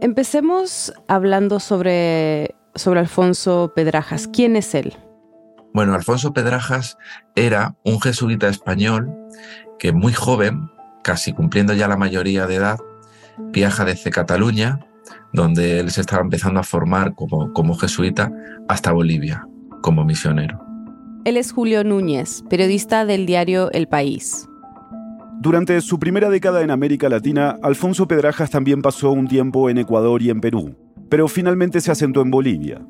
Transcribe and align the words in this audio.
Empecemos 0.00 0.92
hablando 1.08 1.60
sobre, 1.60 2.54
sobre 2.74 3.00
Alfonso 3.00 3.72
Pedrajas. 3.74 4.28
¿Quién 4.28 4.56
es 4.56 4.74
él? 4.74 4.94
Bueno, 5.74 5.94
Alfonso 5.94 6.32
Pedrajas 6.32 6.96
era 7.34 7.76
un 7.84 8.00
jesuita 8.00 8.48
español 8.48 9.14
que 9.78 9.92
muy 9.92 10.12
joven, 10.12 10.70
casi 11.02 11.32
cumpliendo 11.32 11.74
ya 11.74 11.88
la 11.88 11.96
mayoría 11.96 12.46
de 12.46 12.56
edad, 12.56 12.78
viaja 13.38 13.84
desde 13.84 14.10
Cataluña, 14.10 14.80
donde 15.32 15.80
él 15.80 15.90
se 15.90 16.00
estaba 16.00 16.22
empezando 16.22 16.60
a 16.60 16.64
formar 16.64 17.14
como, 17.14 17.52
como 17.52 17.74
jesuita, 17.74 18.32
hasta 18.68 18.92
Bolivia 18.92 19.46
como 19.82 20.04
misionero. 20.04 20.64
Él 21.24 21.36
es 21.36 21.52
Julio 21.52 21.84
Núñez, 21.84 22.42
periodista 22.48 23.04
del 23.04 23.26
diario 23.26 23.70
El 23.72 23.86
País. 23.86 24.47
Durante 25.40 25.80
su 25.82 26.00
primera 26.00 26.30
década 26.30 26.62
en 26.62 26.72
América 26.72 27.08
Latina, 27.08 27.56
Alfonso 27.62 28.08
Pedrajas 28.08 28.50
también 28.50 28.82
pasó 28.82 29.12
un 29.12 29.28
tiempo 29.28 29.70
en 29.70 29.78
Ecuador 29.78 30.20
y 30.20 30.30
en 30.30 30.40
Perú, 30.40 30.74
pero 31.08 31.28
finalmente 31.28 31.80
se 31.80 31.92
asentó 31.92 32.22
en 32.22 32.32
Bolivia. 32.32 32.80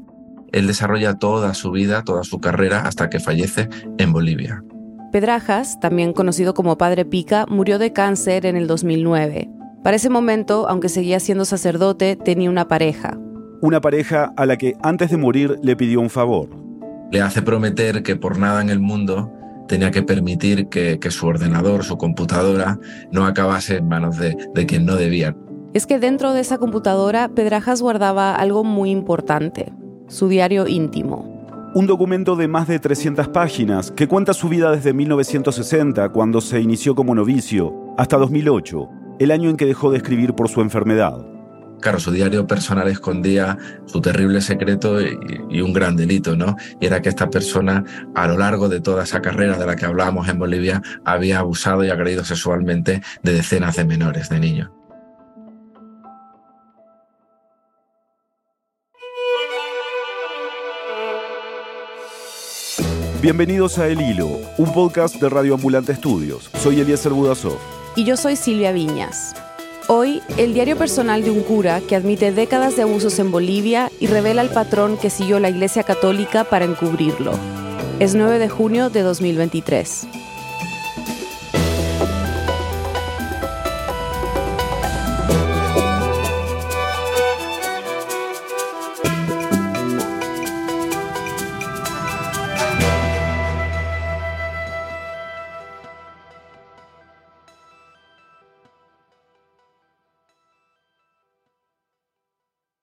Él 0.53 0.67
desarrolla 0.67 1.19
toda 1.19 1.53
su 1.53 1.71
vida, 1.73 2.05
toda 2.05 2.25
su 2.25 2.41
carrera, 2.41 2.81
hasta 2.87 3.11
que 3.11 3.21
fallece 3.21 3.69
en 3.99 4.13
Bolivia. 4.15 4.65
Pedrajas, 5.13 5.79
también 5.79 6.15
conocido 6.15 6.55
como 6.55 6.79
Padre 6.79 7.05
Pica, 7.05 7.45
murió 7.51 7.79
de 7.79 7.93
cáncer 7.93 8.47
en 8.47 8.57
el 8.57 8.67
2009. 8.67 9.51
Para 9.85 9.97
ese 9.97 10.09
momento, 10.09 10.67
aunque 10.71 10.89
seguía 10.89 11.21
siendo 11.21 11.45
sacerdote, 11.45 12.17
tenía 12.17 12.49
una 12.49 12.67
pareja. 12.67 13.19
Una 13.61 13.83
pareja 13.83 14.33
a 14.39 14.47
la 14.47 14.57
que 14.57 14.75
antes 14.83 15.11
de 15.11 15.19
morir 15.19 15.59
le 15.63 15.77
pidió 15.77 16.01
un 16.01 16.09
favor. 16.09 16.49
Le 17.13 17.21
hace 17.21 17.43
prometer 17.43 18.03
que 18.03 18.17
por 18.17 18.39
nada 18.39 18.63
en 18.63 18.71
el 18.71 18.81
mundo 18.81 19.33
tenía 19.69 19.91
que 19.91 20.03
permitir 20.03 20.69
que, 20.69 20.99
su 21.11 21.27
ordenador, 21.27 21.85
su 21.85 21.97
computadora, 21.97 22.79
no 23.13 23.25
acabase 23.25 23.77
en 23.77 23.89
manos 23.89 24.19
de, 24.19 24.37
de 24.55 24.67
quien 24.67 24.85
no 24.85 24.97
debía. 24.97 25.37
Es 25.75 25.87
que 25.87 25.99
dentro 25.99 26.33
de 26.33 26.41
esa 26.41 26.59
computadora, 26.59 27.29
Pedrajas 27.29 27.81
guardaba 27.83 28.35
algo 28.35 28.65
muy 28.65 28.91
importante, 28.91 29.73
su 30.09 30.29
diario 30.29 30.67
íntimo. 30.67 31.39
Un 31.75 31.87
documento 31.87 32.35
de 32.35 32.49
más 32.49 32.67
de 32.67 32.79
300 32.79 33.29
páginas 33.29 33.93
que 33.93 34.09
cuenta 34.09 34.33
su 34.33 34.49
vida 34.49 34.73
desde 34.73 34.95
1960, 34.95 36.09
cuando 36.09 36.41
se 36.41 36.61
inició 36.61 36.95
como 36.95 37.15
novicio, 37.15 37.95
hasta 37.99 38.17
2008, 38.17 38.89
el 39.19 39.31
año 39.31 39.51
en 39.51 39.57
que 39.57 39.67
dejó 39.67 39.91
de 39.91 39.99
escribir 39.99 40.35
por 40.35 40.49
su 40.49 40.63
enfermedad. 40.63 41.38
Claro, 41.81 42.01
su 42.01 42.11
diario 42.11 42.47
personal 42.47 42.89
escondía 42.89 43.57
su 43.87 44.01
terrible 44.01 44.41
secreto 44.41 45.01
y, 45.01 45.61
un 45.61 45.73
gran 45.73 45.97
delito, 45.97 46.37
¿no? 46.37 46.57
Y 46.81 46.87
era 46.87 47.01
que 47.01 47.09
esta 47.09 47.31
persona, 47.31 47.85
a 48.15 48.27
lo 48.27 48.37
largo 48.37 48.69
de 48.69 48.81
toda 48.81 49.05
esa 49.05 49.21
carrera 49.21 49.57
de 49.57 49.67
la 49.67 49.77
que 49.77 49.87
hablábamos 49.87 50.29
en 50.29 50.39
Bolivia, 50.39 50.83
había 51.05 51.39
abusado 51.39 51.85
y 51.85 51.91
agredido 51.91 52.25
sexualmente 52.25 53.03
de 53.23 53.33
decenas 53.33 53.77
de 53.77 53.85
menores, 53.85 54.29
de 54.29 54.41
niños. 54.41 54.71
Bienvenidos 63.21 63.79
a 63.79 63.89
El 63.89 64.01
Hilo, 64.01 64.41
un 64.59 64.73
podcast 64.73 65.17
de 65.17 65.29
Radio 65.29 65.55
Ambulante 65.55 65.93
Estudios. 65.93 66.51
Soy 66.61 66.81
Eliezer 66.81 67.13
Budasov. 67.13 67.59
Y 67.97 68.05
yo 68.05 68.17
soy 68.17 68.37
Silvia 68.37 68.71
Viñas. 68.71 69.35
Hoy, 69.91 70.21
el 70.37 70.53
diario 70.53 70.77
personal 70.77 71.25
de 71.25 71.31
un 71.31 71.41
cura 71.41 71.81
que 71.81 71.97
admite 71.97 72.31
décadas 72.31 72.77
de 72.77 72.83
abusos 72.83 73.19
en 73.21 73.31
Bolivia 73.31 73.91
y 73.99 74.07
revela 74.07 74.43
el 74.43 74.51
patrón 74.51 74.99
que 74.99 75.09
siguió 75.09 75.41
la 75.41 75.49
Iglesia 75.49 75.83
Católica 75.83 76.45
para 76.45 76.67
encubrirlo. 76.67 77.33
Es 77.99 78.15
9 78.15 78.39
de 78.39 78.51
junio 78.51 78.91
de 78.91 79.01
2023. 79.01 80.07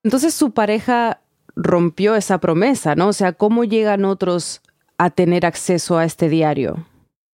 Entonces 0.06 0.36
su 0.36 0.54
pareja 0.54 1.20
rompió 1.56 2.16
esa 2.16 2.38
promesa, 2.40 2.94
¿no? 2.94 3.08
O 3.08 3.14
sea, 3.14 3.34
¿cómo 3.34 3.64
llegan 3.64 4.06
otros 4.06 4.62
a 5.00 5.10
tener 5.10 5.48
acceso 5.48 5.98
a 5.98 6.06
este 6.06 6.30
diario? 6.30 6.86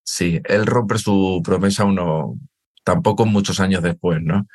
Sí, 0.06 0.40
él 0.46 0.66
rompe 0.66 0.98
su 0.98 1.42
promesa 1.44 1.84
uno, 1.84 2.40
tampoco 2.86 3.26
muchos 3.26 3.60
años 3.60 3.84
después, 3.84 4.22
¿no? 4.24 4.48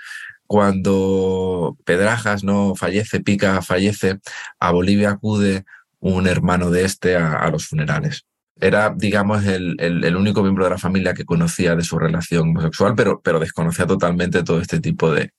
Cuando 0.47 1.77
Pedrajas 1.85 2.43
no 2.43 2.75
fallece, 2.75 3.21
Pica 3.21 3.61
fallece, 3.61 4.19
a 4.59 4.71
Bolivia 4.73 5.11
acude 5.11 5.67
un 6.01 6.27
hermano 6.27 6.71
de 6.71 6.87
este 6.87 7.17
a, 7.17 7.47
los 7.51 7.67
funerales. 7.67 8.25
Era, 8.59 8.95
digamos, 8.97 9.45
el, 9.45 9.77
el, 9.79 10.17
único 10.17 10.41
miembro 10.41 10.65
de 10.65 10.71
la 10.71 10.79
familia 10.79 11.13
que 11.13 11.27
conocía 11.27 11.77
de 11.77 11.83
su 11.83 11.99
relación 11.99 12.49
homosexual, 12.49 12.95
pero, 12.97 13.21
pero 13.23 13.41
desconocía 13.41 13.87
totalmente 13.87 14.43
todo 14.43 14.63
este 14.63 14.81
tipo 14.81 15.13
de, 15.13 15.33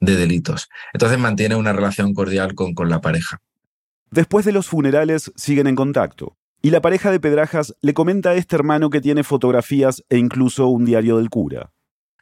de 0.00 0.16
delitos. 0.16 0.68
Entonces 0.92 1.18
mantiene 1.18 1.56
una 1.56 1.72
relación 1.72 2.14
cordial 2.14 2.54
con, 2.54 2.74
con 2.74 2.88
la 2.88 3.00
pareja. 3.00 3.40
Después 4.10 4.44
de 4.44 4.52
los 4.52 4.68
funerales 4.68 5.32
siguen 5.36 5.66
en 5.66 5.76
contacto. 5.76 6.36
Y 6.62 6.70
la 6.70 6.80
pareja 6.80 7.10
de 7.10 7.20
Pedrajas 7.20 7.74
le 7.80 7.94
comenta 7.94 8.30
a 8.30 8.34
este 8.34 8.56
hermano 8.56 8.90
que 8.90 9.00
tiene 9.00 9.22
fotografías 9.24 10.04
e 10.08 10.18
incluso 10.18 10.68
un 10.68 10.84
diario 10.84 11.18
del 11.18 11.30
cura. 11.30 11.72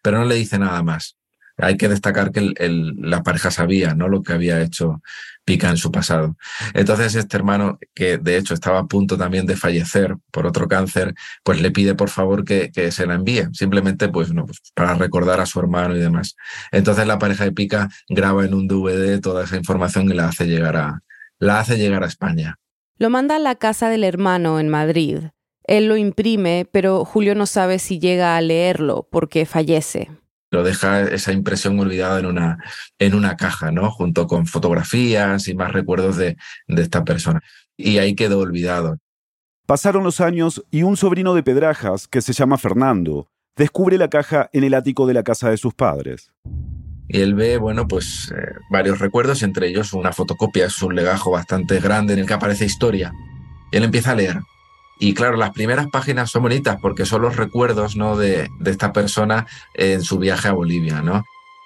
Pero 0.02 0.18
no 0.18 0.24
le 0.24 0.34
dice 0.34 0.58
nada 0.58 0.82
más. 0.82 1.16
Hay 1.56 1.76
que 1.76 1.88
destacar 1.88 2.32
que 2.32 2.52
la 2.58 3.22
pareja 3.22 3.50
sabía 3.50 3.94
¿no? 3.94 4.08
lo 4.08 4.22
que 4.22 4.32
había 4.32 4.60
hecho 4.60 5.00
Pica 5.44 5.68
en 5.68 5.76
su 5.76 5.92
pasado. 5.92 6.36
Entonces 6.72 7.14
este 7.14 7.36
hermano, 7.36 7.78
que 7.94 8.16
de 8.16 8.38
hecho 8.38 8.54
estaba 8.54 8.78
a 8.80 8.86
punto 8.86 9.18
también 9.18 9.44
de 9.44 9.56
fallecer 9.56 10.16
por 10.30 10.46
otro 10.46 10.66
cáncer, 10.68 11.14
pues 11.42 11.60
le 11.60 11.70
pide 11.70 11.94
por 11.94 12.08
favor 12.08 12.44
que, 12.44 12.70
se 12.90 13.06
la 13.06 13.14
envíe, 13.14 13.48
simplemente 13.52 14.08
pues, 14.08 14.30
pues 14.32 14.60
para 14.74 14.94
recordar 14.94 15.40
a 15.40 15.46
su 15.46 15.60
hermano 15.60 15.96
y 15.96 16.00
demás. 16.00 16.34
Entonces 16.72 17.06
la 17.06 17.18
pareja 17.18 17.44
de 17.44 17.52
Pica 17.52 17.88
graba 18.08 18.44
en 18.44 18.54
un 18.54 18.66
DVD 18.66 19.20
toda 19.20 19.44
esa 19.44 19.56
información 19.56 20.10
y 20.10 20.14
la 20.14 20.28
hace 20.28 20.46
llegar 20.46 20.76
a, 20.76 21.00
la 21.38 21.60
hace 21.60 21.76
llegar 21.76 22.02
a 22.04 22.08
España. 22.08 22.56
Lo 22.96 23.10
manda 23.10 23.36
a 23.36 23.40
la 23.40 23.56
casa 23.56 23.90
del 23.90 24.02
hermano 24.02 24.58
en 24.58 24.70
Madrid. 24.70 25.18
Él 25.64 25.88
lo 25.88 25.96
imprime, 25.96 26.66
pero 26.72 27.04
Julio 27.04 27.34
no 27.34 27.46
sabe 27.46 27.78
si 27.78 27.98
llega 27.98 28.36
a 28.36 28.40
leerlo 28.40 29.08
porque 29.10 29.46
fallece 29.46 30.10
lo 30.54 30.62
deja 30.62 31.02
esa 31.02 31.32
impresión 31.32 31.78
olvidada 31.78 32.18
en 32.20 32.26
una, 32.26 32.58
en 32.98 33.14
una 33.14 33.36
caja, 33.36 33.70
¿no? 33.70 33.90
Junto 33.90 34.26
con 34.26 34.46
fotografías 34.46 35.48
y 35.48 35.54
más 35.54 35.72
recuerdos 35.72 36.16
de, 36.16 36.36
de 36.68 36.82
esta 36.82 37.04
persona. 37.04 37.42
Y 37.76 37.98
ahí 37.98 38.14
quedó 38.14 38.38
olvidado. 38.38 38.98
Pasaron 39.66 40.04
los 40.04 40.20
años 40.20 40.64
y 40.70 40.82
un 40.82 40.96
sobrino 40.96 41.34
de 41.34 41.42
Pedrajas, 41.42 42.06
que 42.06 42.22
se 42.22 42.32
llama 42.32 42.56
Fernando, 42.56 43.28
descubre 43.56 43.98
la 43.98 44.08
caja 44.08 44.48
en 44.52 44.64
el 44.64 44.74
ático 44.74 45.06
de 45.06 45.14
la 45.14 45.22
casa 45.22 45.50
de 45.50 45.56
sus 45.56 45.74
padres. 45.74 46.30
Y 47.08 47.20
él 47.20 47.34
ve, 47.34 47.58
bueno, 47.58 47.86
pues 47.86 48.32
eh, 48.36 48.54
varios 48.70 48.98
recuerdos, 48.98 49.42
entre 49.42 49.68
ellos 49.68 49.92
una 49.92 50.12
fotocopia, 50.12 50.66
es 50.66 50.82
un 50.82 50.94
legajo 50.94 51.30
bastante 51.30 51.80
grande 51.80 52.14
en 52.14 52.20
el 52.20 52.26
que 52.26 52.34
aparece 52.34 52.64
historia. 52.64 53.12
Y 53.72 53.76
él 53.76 53.84
empieza 53.84 54.12
a 54.12 54.14
leer. 54.14 54.40
Y 54.98 55.14
claro, 55.14 55.36
las 55.36 55.50
primeras 55.50 55.88
páginas 55.88 56.30
son 56.30 56.42
bonitas 56.42 56.78
porque 56.80 57.04
son 57.04 57.22
los 57.22 57.36
recuerdos 57.36 57.96
¿no? 57.96 58.16
de, 58.16 58.48
de 58.60 58.70
esta 58.70 58.92
persona 58.92 59.46
en 59.74 60.02
su 60.02 60.18
viaje 60.18 60.48
a 60.48 60.52
Bolivia, 60.52 61.02
¿no? 61.02 61.24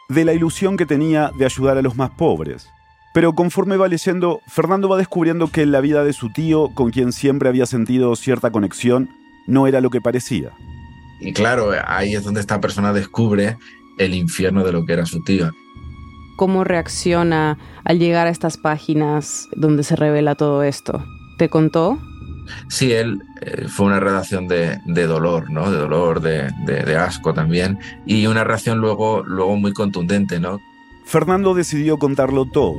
De 0.08 0.24
la 0.24 0.32
ilusión 0.32 0.76
que 0.76 0.86
tenía 0.86 1.30
de 1.38 1.44
ayudar 1.44 1.76
a 1.76 1.82
los 1.82 1.96
más 1.96 2.10
pobres. 2.10 2.68
Pero 3.12 3.34
conforme 3.34 3.76
va 3.76 3.88
leyendo, 3.88 4.40
Fernando 4.48 4.88
va 4.88 4.96
descubriendo 4.96 5.48
que 5.48 5.66
la 5.66 5.80
vida 5.80 6.04
de 6.04 6.12
su 6.12 6.30
tío, 6.30 6.70
con 6.74 6.90
quien 6.90 7.12
siempre 7.12 7.48
había 7.48 7.66
sentido 7.66 8.14
cierta 8.16 8.50
conexión, 8.50 9.10
no 9.46 9.66
era 9.66 9.80
lo 9.80 9.90
que 9.90 10.00
parecía. 10.00 10.52
Y 11.20 11.32
claro, 11.32 11.72
ahí 11.86 12.14
es 12.14 12.24
donde 12.24 12.40
esta 12.40 12.60
persona 12.60 12.92
descubre 12.92 13.58
el 13.98 14.14
infierno 14.14 14.64
de 14.64 14.72
lo 14.72 14.84
que 14.84 14.92
era 14.92 15.06
su 15.06 15.22
tío. 15.22 15.50
¿Cómo 16.36 16.62
reacciona 16.62 17.58
al 17.84 17.98
llegar 17.98 18.28
a 18.28 18.30
estas 18.30 18.56
páginas 18.56 19.48
donde 19.56 19.82
se 19.82 19.96
revela 19.96 20.36
todo 20.36 20.62
esto? 20.62 21.04
¿Te 21.38 21.48
contó? 21.48 21.98
Sí, 22.68 22.92
él 22.92 23.22
eh, 23.40 23.66
fue 23.68 23.86
una 23.86 24.00
redacción 24.00 24.48
de, 24.48 24.80
dolor, 24.86 25.50
¿no? 25.50 25.70
De 25.70 25.78
dolor, 25.78 26.20
de, 26.20 26.96
asco 26.96 27.34
también, 27.34 27.78
y 28.06 28.26
una 28.26 28.44
reacción 28.44 28.78
luego, 28.78 29.22
luego 29.22 29.56
muy 29.56 29.72
contundente, 29.72 30.40
¿no? 30.40 30.60
Fernando 31.04 31.54
decidió 31.54 31.98
contarlo 31.98 32.44
todo. 32.44 32.76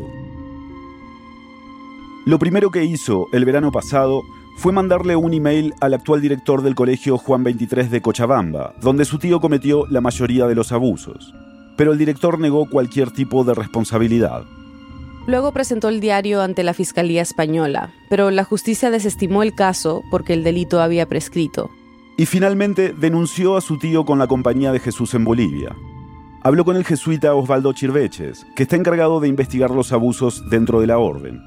Lo 2.25 2.38
primero 2.38 2.69
que 2.69 2.83
hizo 2.83 3.25
el 3.33 3.45
verano 3.45 3.71
pasado 3.71 4.21
fue 4.57 4.74
mandarle 4.74 5.16
un 5.16 5.33
email 5.33 5.74
al 5.80 5.94
actual 5.94 6.21
director 6.21 6.62
del 6.62 6.75
colegio 6.75 7.18
Juan 7.18 7.44
23 7.44 7.89
de 7.89 8.01
Cochabamba, 8.01 8.75
donde 8.81 9.06
su 9.06 9.18
tío 9.18 9.39
cometió 9.39 9.88
la 9.88 10.01
mayoría 10.01 10.45
de 10.48 10.54
los 10.54 10.71
abusos. 10.71 11.33
Pero 11.77 11.94
el 11.94 11.98
director 11.98 12.38
negó 12.39 12.69
cualquier 12.69 13.10
tipo 13.12 13.45
de 13.45 13.54
responsabilidad. 13.54 14.44
Luego 15.27 15.51
presentó 15.51 15.89
el 15.89 16.00
diario 16.00 16.42
ante 16.42 16.63
la 16.63 16.74
Fiscalía 16.74 17.21
Española, 17.21 17.92
pero 18.10 18.31
la 18.31 18.44
justicia 18.44 18.89
desestimó 18.89 19.44
el 19.44 19.54
caso 19.54 20.01
porque 20.10 20.33
el 20.33 20.44
delito 20.44 20.81
había 20.81 21.06
prescrito. 21.07 21.69
Y 22.18 22.25
finalmente 22.25 22.94
denunció 22.94 23.56
a 23.56 23.62
su 23.62 23.77
tío 23.77 24.06
con 24.06 24.19
la 24.19 24.27
Compañía 24.27 24.71
de 24.71 24.80
Jesús 24.80 25.13
en 25.13 25.24
Bolivia. 25.24 25.75
habló 26.42 26.66
con 26.66 26.75
el 26.77 26.86
jesuita 26.86 27.36
Osvaldo 27.36 27.74
Chirveches, 27.74 28.45
que 28.56 28.63
está 28.63 28.75
encargado 28.75 29.19
de 29.19 29.27
investigar 29.27 29.71
los 29.71 29.92
abusos 29.92 30.50
dentro 30.50 30.81
de 30.81 30.88
la 30.88 30.98
orden. 30.98 31.42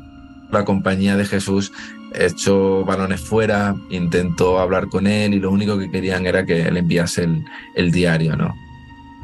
La 0.51 0.65
compañía 0.65 1.17
de 1.17 1.25
Jesús 1.25 1.73
echó 2.15 2.85
balones 2.85 3.21
fuera, 3.21 3.75
intentó 3.91 4.59
hablar 4.61 4.89
con 4.89 5.07
él 5.07 5.33
y 5.33 5.41
lo 5.41 5.51
único 5.51 5.79
que 5.79 5.91
querían 5.91 6.27
era 6.27 6.45
que 6.45 6.63
él 6.63 6.77
enviase 6.77 7.25
el, 7.25 7.45
el 7.75 7.91
diario, 7.91 8.37
¿no? 8.37 8.55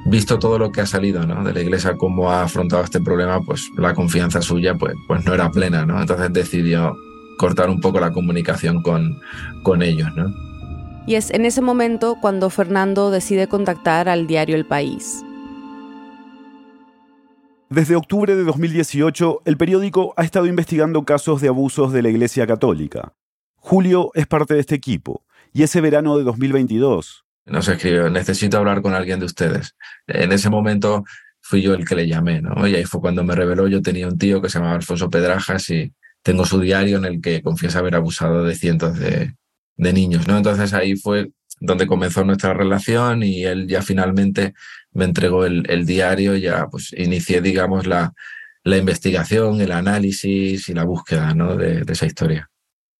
Visto 0.06 0.38
todo 0.38 0.58
lo 0.58 0.72
que 0.72 0.80
ha 0.80 0.86
salido 0.86 1.26
¿no? 1.26 1.44
de 1.44 1.52
la 1.52 1.60
iglesia, 1.60 1.96
cómo 1.96 2.30
ha 2.30 2.42
afrontado 2.42 2.82
este 2.82 3.00
problema, 3.00 3.40
pues 3.42 3.68
la 3.76 3.94
confianza 3.94 4.40
suya 4.40 4.74
pues, 4.74 4.94
pues 5.06 5.24
no 5.24 5.34
era 5.34 5.50
plena, 5.50 5.84
¿no? 5.84 6.00
Entonces 6.00 6.32
decidió 6.32 6.96
cortar 7.38 7.68
un 7.68 7.80
poco 7.80 8.00
la 8.00 8.12
comunicación 8.12 8.82
con, 8.82 9.20
con 9.62 9.82
ellos, 9.82 10.08
¿no? 10.14 10.32
Y 11.06 11.14
es 11.14 11.30
en 11.30 11.46
ese 11.46 11.62
momento 11.62 12.16
cuando 12.20 12.50
Fernando 12.50 13.10
decide 13.10 13.48
contactar 13.48 14.08
al 14.08 14.26
diario 14.26 14.56
El 14.56 14.66
País. 14.66 15.24
Desde 17.70 17.96
octubre 17.96 18.34
de 18.34 18.44
2018, 18.44 19.42
el 19.44 19.56
periódico 19.56 20.14
ha 20.16 20.24
estado 20.24 20.46
investigando 20.46 21.04
casos 21.04 21.40
de 21.40 21.48
abusos 21.48 21.92
de 21.92 22.02
la 22.02 22.08
Iglesia 22.08 22.46
Católica. 22.46 23.12
Julio 23.56 24.10
es 24.14 24.26
parte 24.26 24.54
de 24.54 24.60
este 24.60 24.74
equipo, 24.74 25.24
y 25.52 25.62
ese 25.62 25.80
verano 25.80 26.16
de 26.16 26.24
2022... 26.24 27.27
Nos 27.48 27.68
escribió, 27.68 28.10
necesito 28.10 28.58
hablar 28.58 28.82
con 28.82 28.94
alguien 28.94 29.20
de 29.20 29.26
ustedes. 29.26 29.74
En 30.06 30.32
ese 30.32 30.50
momento 30.50 31.04
fui 31.40 31.62
yo 31.62 31.74
el 31.74 31.86
que 31.86 31.94
le 31.94 32.06
llamé, 32.06 32.42
¿no? 32.42 32.66
Y 32.66 32.74
ahí 32.74 32.84
fue 32.84 33.00
cuando 33.00 33.24
me 33.24 33.34
reveló, 33.34 33.68
yo 33.68 33.80
tenía 33.80 34.06
un 34.06 34.18
tío 34.18 34.42
que 34.42 34.48
se 34.48 34.58
llamaba 34.58 34.76
Alfonso 34.76 35.08
Pedrajas 35.08 35.70
y 35.70 35.92
tengo 36.22 36.44
su 36.44 36.60
diario 36.60 36.98
en 36.98 37.04
el 37.04 37.20
que 37.20 37.42
confiesa 37.42 37.78
haber 37.78 37.94
abusado 37.94 38.44
de 38.44 38.54
cientos 38.54 38.98
de, 38.98 39.34
de 39.76 39.92
niños, 39.92 40.28
¿no? 40.28 40.36
Entonces 40.36 40.74
ahí 40.74 40.96
fue 40.96 41.30
donde 41.60 41.86
comenzó 41.86 42.24
nuestra 42.24 42.54
relación 42.54 43.22
y 43.22 43.44
él 43.44 43.66
ya 43.66 43.82
finalmente 43.82 44.54
me 44.92 45.04
entregó 45.04 45.44
el, 45.44 45.64
el 45.70 45.86
diario 45.86 46.36
ya 46.36 46.66
pues 46.66 46.92
inicié, 46.96 47.40
digamos, 47.40 47.86
la, 47.86 48.12
la, 48.64 48.76
investigación, 48.76 49.60
el 49.60 49.72
análisis 49.72 50.68
y 50.68 50.74
la 50.74 50.84
búsqueda 50.84 51.34
¿no? 51.34 51.56
de, 51.56 51.82
de 51.82 51.92
esa 51.92 52.06
historia. 52.06 52.50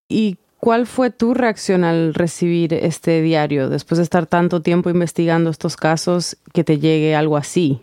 ¿Y 0.07 0.37
cuál 0.59 0.85
fue 0.85 1.09
tu 1.09 1.33
reacción 1.33 1.83
al 1.83 2.13
recibir 2.13 2.73
este 2.73 3.21
diario 3.21 3.69
después 3.69 3.97
de 3.97 4.03
estar 4.03 4.27
tanto 4.27 4.61
tiempo 4.61 4.89
investigando 4.89 5.49
estos 5.49 5.77
casos 5.77 6.37
que 6.53 6.63
te 6.63 6.79
llegue 6.79 7.15
algo 7.15 7.37
así? 7.37 7.81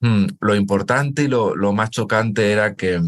Hmm, 0.00 0.26
lo 0.40 0.54
importante 0.54 1.24
y 1.24 1.28
lo, 1.28 1.54
más 1.72 1.90
chocante 1.90 2.52
era 2.52 2.74
que, 2.74 3.00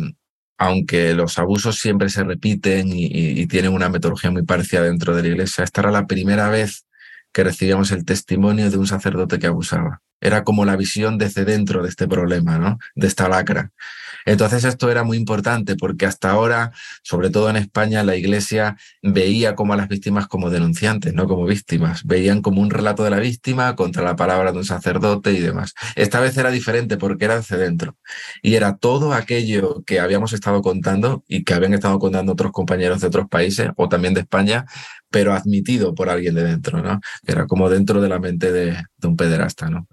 aunque 0.58 1.14
los 1.14 1.38
abusos 1.38 1.78
siempre 1.78 2.08
se 2.08 2.24
repiten 2.24 2.88
y, 2.88 3.06
y, 3.06 3.40
y, 3.40 3.46
tienen 3.46 3.72
una 3.72 3.88
metodología 3.88 4.30
muy 4.30 4.42
parecida 4.42 4.82
dentro 4.82 5.14
de 5.14 5.22
la 5.22 5.28
iglesia, 5.28 5.64
esta 5.64 5.82
era 5.82 5.90
la 5.90 6.06
primera 6.06 6.50
vez 6.50 6.84
que 7.32 7.44
recibíamos 7.44 7.92
el 7.92 8.04
testimonio 8.04 8.70
de 8.70 8.76
un 8.76 8.86
sacerdote 8.86 9.38
que 9.38 9.46
abusaba. 9.46 10.02
Era 10.20 10.44
como 10.44 10.64
la 10.64 10.76
visión 10.76 11.18
desde 11.18 11.44
dentro 11.44 11.82
de 11.82 11.88
este 11.88 12.08
problema, 12.08 12.58
¿no? 12.58 12.78
De 12.94 13.06
esta 13.06 13.28
lacra. 13.28 13.70
Entonces 14.26 14.64
esto 14.64 14.90
era 14.90 15.02
muy 15.02 15.16
importante 15.16 15.76
porque 15.76 16.06
hasta 16.06 16.30
ahora, 16.30 16.72
sobre 17.02 17.30
todo 17.30 17.48
en 17.50 17.56
España, 17.56 18.04
la 18.04 18.16
Iglesia 18.16 18.76
veía 19.02 19.54
como 19.54 19.72
a 19.72 19.76
las 19.76 19.88
víctimas 19.88 20.26
como 20.26 20.50
denunciantes, 20.50 21.14
no 21.14 21.26
como 21.26 21.44
víctimas. 21.46 22.04
Veían 22.04 22.42
como 22.42 22.60
un 22.60 22.70
relato 22.70 23.04
de 23.04 23.10
la 23.10 23.18
víctima 23.18 23.76
contra 23.76 24.02
la 24.02 24.16
palabra 24.16 24.52
de 24.52 24.58
un 24.58 24.64
sacerdote 24.64 25.32
y 25.32 25.40
demás. 25.40 25.74
Esta 25.96 26.20
vez 26.20 26.36
era 26.36 26.50
diferente 26.50 26.96
porque 26.96 27.24
era 27.24 27.36
desde 27.36 27.56
dentro. 27.56 27.96
Y 28.42 28.54
era 28.54 28.76
todo 28.76 29.14
aquello 29.14 29.82
que 29.86 30.00
habíamos 30.00 30.32
estado 30.32 30.62
contando 30.62 31.24
y 31.28 31.44
que 31.44 31.54
habían 31.54 31.74
estado 31.74 31.98
contando 31.98 32.32
otros 32.32 32.52
compañeros 32.52 33.00
de 33.00 33.06
otros 33.06 33.28
países 33.28 33.70
o 33.76 33.88
también 33.88 34.14
de 34.14 34.20
España, 34.20 34.66
pero 35.10 35.34
admitido 35.34 35.94
por 35.94 36.08
alguien 36.08 36.34
de 36.34 36.44
dentro, 36.44 36.82
¿no? 36.82 37.00
Era 37.26 37.46
como 37.46 37.68
dentro 37.70 38.00
de 38.00 38.08
la 38.08 38.18
mente 38.18 38.52
de, 38.52 38.84
de 38.96 39.08
un 39.08 39.16
pederasta, 39.16 39.68
¿no? 39.70 39.88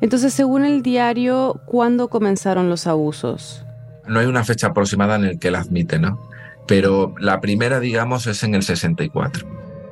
Entonces, 0.00 0.32
según 0.32 0.64
el 0.64 0.82
diario, 0.82 1.60
¿cuándo 1.66 2.08
comenzaron 2.08 2.68
los 2.68 2.86
abusos? 2.86 3.64
No 4.06 4.20
hay 4.20 4.26
una 4.26 4.44
fecha 4.44 4.68
aproximada 4.68 5.16
en 5.16 5.24
el 5.24 5.38
que 5.38 5.48
él 5.48 5.56
admite, 5.56 5.98
¿no? 5.98 6.20
Pero 6.66 7.14
la 7.18 7.40
primera, 7.40 7.80
digamos, 7.80 8.26
es 8.26 8.42
en 8.42 8.54
el 8.54 8.62
64, 8.62 9.46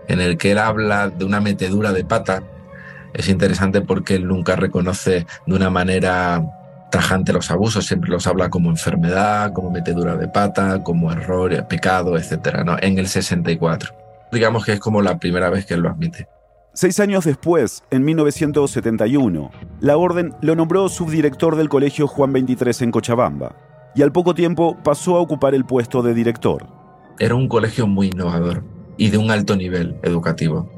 en 0.09 0.21
el 0.21 0.37
que 0.39 0.53
él 0.53 0.59
habla 0.59 1.09
de 1.09 1.25
una 1.25 1.41
metedura 1.41 1.93
de 1.93 2.05
pata. 2.05 2.43
Es 3.15 3.29
interesante 3.29 3.81
porque 3.81 4.15
él 4.15 4.29
nunca 4.29 4.57
reconoce 4.57 5.27
de 5.47 5.55
una 5.55 5.71
manera 5.71 6.45
tajante 6.91 7.33
los 7.33 7.51
abusos, 7.51 7.87
siempre 7.87 8.11
los 8.11 8.27
habla 8.27 8.49
como 8.49 8.71
enfermedad, 8.71 9.53
como 9.53 9.71
metedura 9.71 10.17
de 10.17 10.29
pata, 10.29 10.83
como 10.83 11.11
error, 11.11 11.67
pecado, 11.67 12.17
etcétera, 12.17 12.63
¿no? 12.63 12.77
En 12.81 12.99
el 12.99 13.09
64. 13.09 13.93
Digamos 14.31 14.65
que 14.65 14.73
es 14.75 14.81
como 14.81 15.03
la 15.03 15.19
primera 15.19 15.51
vez 15.51 15.67
que 15.67 15.75
él 15.75 15.81
lo 15.81 15.91
admite. 15.91 16.29
Seis 16.77 17.01
años 17.01 17.25
después, 17.25 17.85
en 17.91 18.05
1971, 18.05 19.51
la 19.81 19.97
Orden 19.97 20.35
lo 20.43 20.55
nombró 20.55 20.91
subdirector 20.91 21.57
del 21.57 21.71
Colegio 21.71 22.07
Juan 22.07 22.35
23 22.35 22.83
en 22.83 22.91
Cochabamba, 22.91 23.57
y 23.95 24.03
al 24.03 24.13
poco 24.13 24.35
tiempo 24.35 24.77
pasó 24.85 25.17
a 25.17 25.21
ocupar 25.21 25.55
el 25.55 25.65
puesto 25.65 26.03
de 26.03 26.13
director. 26.13 26.67
Era 27.19 27.35
un 27.35 27.49
colegio 27.49 27.87
muy 27.87 28.09
innovador 28.09 28.63
y 28.99 29.09
de 29.09 29.17
un 29.17 29.31
alto 29.31 29.57
nivel 29.57 29.97
educativo. 30.03 30.69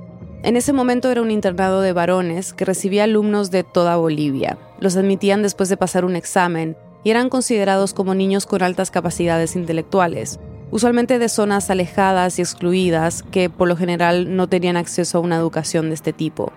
En 0.45 0.57
ese 0.57 0.73
momento 0.73 1.11
era 1.11 1.21
un 1.21 1.33
internado 1.33 1.81
de 1.81 1.93
varones 1.93 2.53
que 2.53 2.65
recibía 2.65 3.03
alumnos 3.03 3.51
de 3.51 3.65
toda 3.65 3.97
Bolivia. 3.97 4.57
Los 4.79 4.97
admitían 4.97 5.43
después 5.43 5.69
de 5.69 5.77
pasar 5.77 6.05
un 6.05 6.15
examen 6.15 6.77
y 7.03 7.11
eran 7.11 7.29
considerados 7.29 7.93
como 7.93 8.15
niños 8.15 8.47
con 8.47 8.63
altas 8.63 8.93
capacidades 8.93 9.57
intelectuales, 9.57 10.39
usualmente 10.71 11.19
de 11.19 11.29
zonas 11.29 11.71
alejadas 11.71 12.39
y 12.39 12.43
excluidas 12.43 13.23
que 13.31 13.51
por 13.51 13.69
lo 13.69 13.77
general 13.77 14.37
no 14.37 14.49
tenían 14.49 14.77
acceso 14.77 15.19
a 15.19 15.21
una 15.21 15.37
educación 15.37 15.89
de 15.89 15.95
este 15.95 16.13
tipo. 16.13 16.53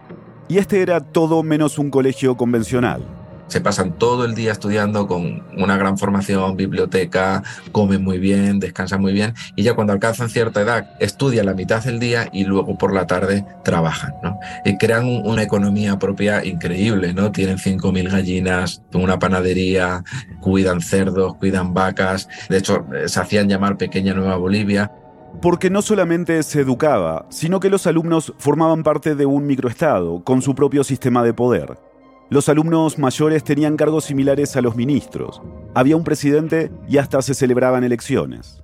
Y 0.48 0.58
este 0.58 0.82
era 0.82 1.00
todo 1.00 1.44
menos 1.44 1.80
un 1.80 1.90
colegio 1.90 2.36
convencional. 2.36 3.21
Se 3.52 3.60
pasan 3.60 3.98
todo 3.98 4.24
el 4.24 4.34
día 4.34 4.54
estudiando 4.54 5.08
con 5.08 5.44
una 5.58 5.76
gran 5.76 5.98
formación, 5.98 6.56
biblioteca, 6.56 7.44
comen 7.74 8.02
muy 8.02 8.18
bien, 8.18 8.62
descansan 8.62 9.02
muy 9.02 9.12
bien 9.12 9.34
y 9.58 9.64
ya 9.64 9.74
cuando 9.74 9.92
alcanzan 9.92 10.30
cierta 10.30 10.62
edad 10.62 10.88
estudian 11.02 11.48
la 11.48 11.54
mitad 11.54 11.84
del 11.84 12.00
día 12.00 12.30
y 12.32 12.46
luego 12.46 12.78
por 12.78 12.94
la 12.94 13.08
tarde 13.08 13.46
trabajan. 13.66 14.14
¿no? 14.24 14.40
Y 14.64 14.78
crean 14.78 15.06
una 15.06 15.44
economía 15.44 16.00
propia 16.00 16.46
increíble, 16.46 17.14
¿no? 17.14 17.34
Tienen 17.34 17.58
5.000 17.58 18.10
gallinas, 18.10 18.84
una 18.94 19.20
panadería, 19.20 20.06
cuidan 20.40 20.80
cerdos, 20.80 21.36
cuidan 21.36 21.74
vacas. 21.74 22.30
De 22.48 22.58
hecho, 22.58 22.86
se 23.06 23.20
hacían 23.20 23.50
llamar 23.50 23.76
Pequeña 23.76 24.14
Nueva 24.14 24.38
Bolivia 24.38 24.94
porque 25.42 25.70
no 25.70 25.82
solamente 25.82 26.42
se 26.44 26.62
educaba, 26.62 27.26
sino 27.30 27.60
que 27.60 27.70
los 27.70 27.86
alumnos 27.86 28.34
formaban 28.38 28.84
parte 28.84 29.16
de 29.16 29.26
un 29.26 29.46
microestado 29.46 30.24
con 30.24 30.42
su 30.42 30.56
propio 30.56 30.86
sistema 30.86 31.22
de 31.22 31.34
poder. 31.34 31.91
Los 32.32 32.48
alumnos 32.48 32.98
mayores 32.98 33.44
tenían 33.44 33.76
cargos 33.76 34.06
similares 34.06 34.56
a 34.56 34.62
los 34.62 34.78
ministros. 34.78 35.42
Había 35.74 35.98
un 35.98 36.06
presidente 36.06 36.72
y 36.88 36.98
hasta 36.98 37.22
se 37.22 37.34
celebraban 37.34 37.84
elecciones. 37.84 38.64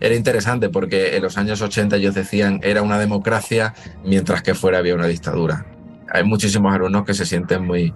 Era 0.00 0.14
interesante 0.14 0.68
porque 0.68 1.16
en 1.16 1.22
los 1.22 1.38
años 1.38 1.62
80 1.62 1.96
ellos 1.96 2.14
decían 2.14 2.60
era 2.62 2.82
una 2.82 2.98
democracia 2.98 3.72
mientras 4.04 4.42
que 4.42 4.54
fuera 4.54 4.76
había 4.76 4.94
una 4.94 5.06
dictadura. 5.06 5.64
Hay 6.12 6.24
muchísimos 6.24 6.74
alumnos 6.74 7.06
que 7.06 7.14
se 7.14 7.24
sienten 7.24 7.64
muy, 7.64 7.94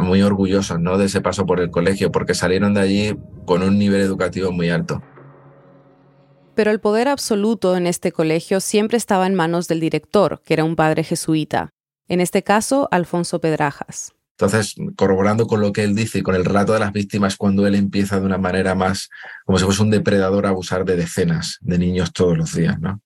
muy 0.00 0.22
orgullosos 0.22 0.80
¿no? 0.80 0.96
de 0.96 1.04
ese 1.04 1.20
paso 1.20 1.44
por 1.44 1.60
el 1.60 1.70
colegio 1.70 2.10
porque 2.10 2.32
salieron 2.32 2.72
de 2.72 2.80
allí 2.80 3.16
con 3.44 3.62
un 3.62 3.78
nivel 3.78 4.00
educativo 4.00 4.50
muy 4.50 4.70
alto. 4.70 5.02
Pero 6.54 6.70
el 6.70 6.80
poder 6.80 7.08
absoluto 7.08 7.76
en 7.76 7.86
este 7.86 8.12
colegio 8.12 8.60
siempre 8.60 8.96
estaba 8.96 9.26
en 9.26 9.34
manos 9.34 9.68
del 9.68 9.80
director, 9.80 10.40
que 10.42 10.54
era 10.54 10.64
un 10.64 10.74
padre 10.74 11.04
jesuita, 11.04 11.68
en 12.08 12.22
este 12.22 12.42
caso 12.42 12.88
Alfonso 12.90 13.42
Pedrajas. 13.42 14.14
Entonces, 14.36 14.74
corroborando 14.96 15.46
con 15.46 15.60
lo 15.60 15.72
que 15.72 15.84
él 15.84 15.94
dice 15.94 16.18
y 16.18 16.22
con 16.22 16.34
el 16.34 16.44
relato 16.44 16.72
de 16.72 16.80
las 16.80 16.92
víctimas, 16.92 17.36
cuando 17.36 17.66
él 17.66 17.74
empieza 17.74 18.18
de 18.18 18.26
una 18.26 18.38
manera 18.38 18.74
más 18.74 19.08
como 19.44 19.58
si 19.58 19.64
fuese 19.64 19.82
un 19.82 19.90
depredador 19.90 20.46
a 20.46 20.50
abusar 20.50 20.84
de 20.84 20.96
decenas 20.96 21.58
de 21.60 21.78
niños 21.78 22.12
todos 22.12 22.36
los 22.36 22.54
días, 22.54 22.80
¿no? 22.80 23.00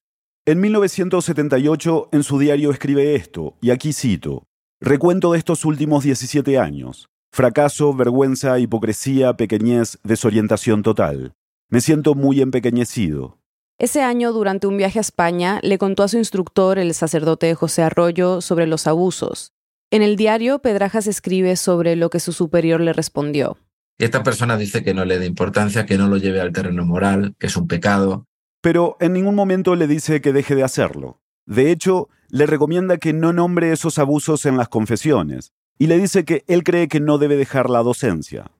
En 0.47 0.61
1978, 0.61 2.09
en 2.13 2.23
su 2.23 2.39
diario 2.39 2.71
escribe 2.71 3.15
esto, 3.15 3.59
y 3.61 3.71
aquí 3.71 3.93
cito, 3.93 4.49
Recuento 4.81 5.33
de 5.33 5.39
estos 5.39 5.65
últimos 5.65 6.05
17 6.05 6.57
años. 6.57 7.09
Fracaso, 7.33 7.93
vergüenza, 7.93 8.61
hipocresía, 8.61 9.37
pequeñez, 9.37 9.99
desorientación 10.05 10.85
total. 10.85 11.35
Me 11.69 11.81
siento 11.81 12.15
muy 12.15 12.41
empequeñecido. 12.41 13.39
Ese 13.79 14.03
año, 14.03 14.33
durante 14.33 14.69
un 14.69 14.77
viaje 14.77 14.99
a 14.99 15.03
España, 15.03 15.59
le 15.63 15.79
contó 15.79 16.05
a 16.05 16.09
su 16.09 16.17
instructor, 16.17 16.79
el 16.79 16.95
sacerdote 16.95 17.55
José 17.57 17.83
Arroyo, 17.83 18.41
sobre 18.41 18.69
los 18.69 18.87
abusos. 18.87 19.53
En 19.91 20.03
el 20.03 20.17
diario, 20.17 20.59
Pedrajas 20.59 21.07
escribe 21.07 21.57
sobre 21.57 21.97
lo 21.97 22.11
que 22.11 22.21
su 22.21 22.35
superior 22.35 22.83
le 22.83 22.93
respondió. 22.93 23.57
Esta 23.97 24.23
persona 24.23 24.59
dice 24.59 24.85
que 24.85 24.93
no 24.93 25.07
le 25.07 25.19
dé 25.19 25.25
importancia, 25.25 25.87
que 25.87 25.97
no 25.97 26.09
lo 26.09 26.19
lleve 26.19 26.43
al 26.43 26.53
terreno 26.53 26.85
moral, 26.85 27.35
que 27.39 27.47
es 27.47 27.57
un 27.57 27.67
pecado. 27.67 28.27
Pero 28.61 28.99
en 29.01 29.15
ningún 29.15 29.35
momento 29.35 29.77
le 29.77 29.87
dice 29.87 30.21
que 30.21 30.35
deje 30.35 30.55
de 30.55 30.63
hacerlo. 30.63 31.23
De 31.47 31.71
hecho, 31.71 32.11
le 32.29 32.45
recomienda 32.45 32.99
que 32.99 33.15
no 33.15 33.33
nombre 33.33 33.73
esos 33.73 33.99
abusos 33.99 34.45
en 34.45 34.59
las 34.59 34.69
confesiones, 34.69 35.53
y 35.79 35.87
le 35.87 35.99
dice 35.99 36.27
que 36.27 36.45
él 36.49 36.65
cree 36.65 36.89
que 36.89 37.01
no 37.01 37.17
debe 37.17 37.37
dejar 37.37 37.71
la 37.71 37.83
docencia. 37.83 38.51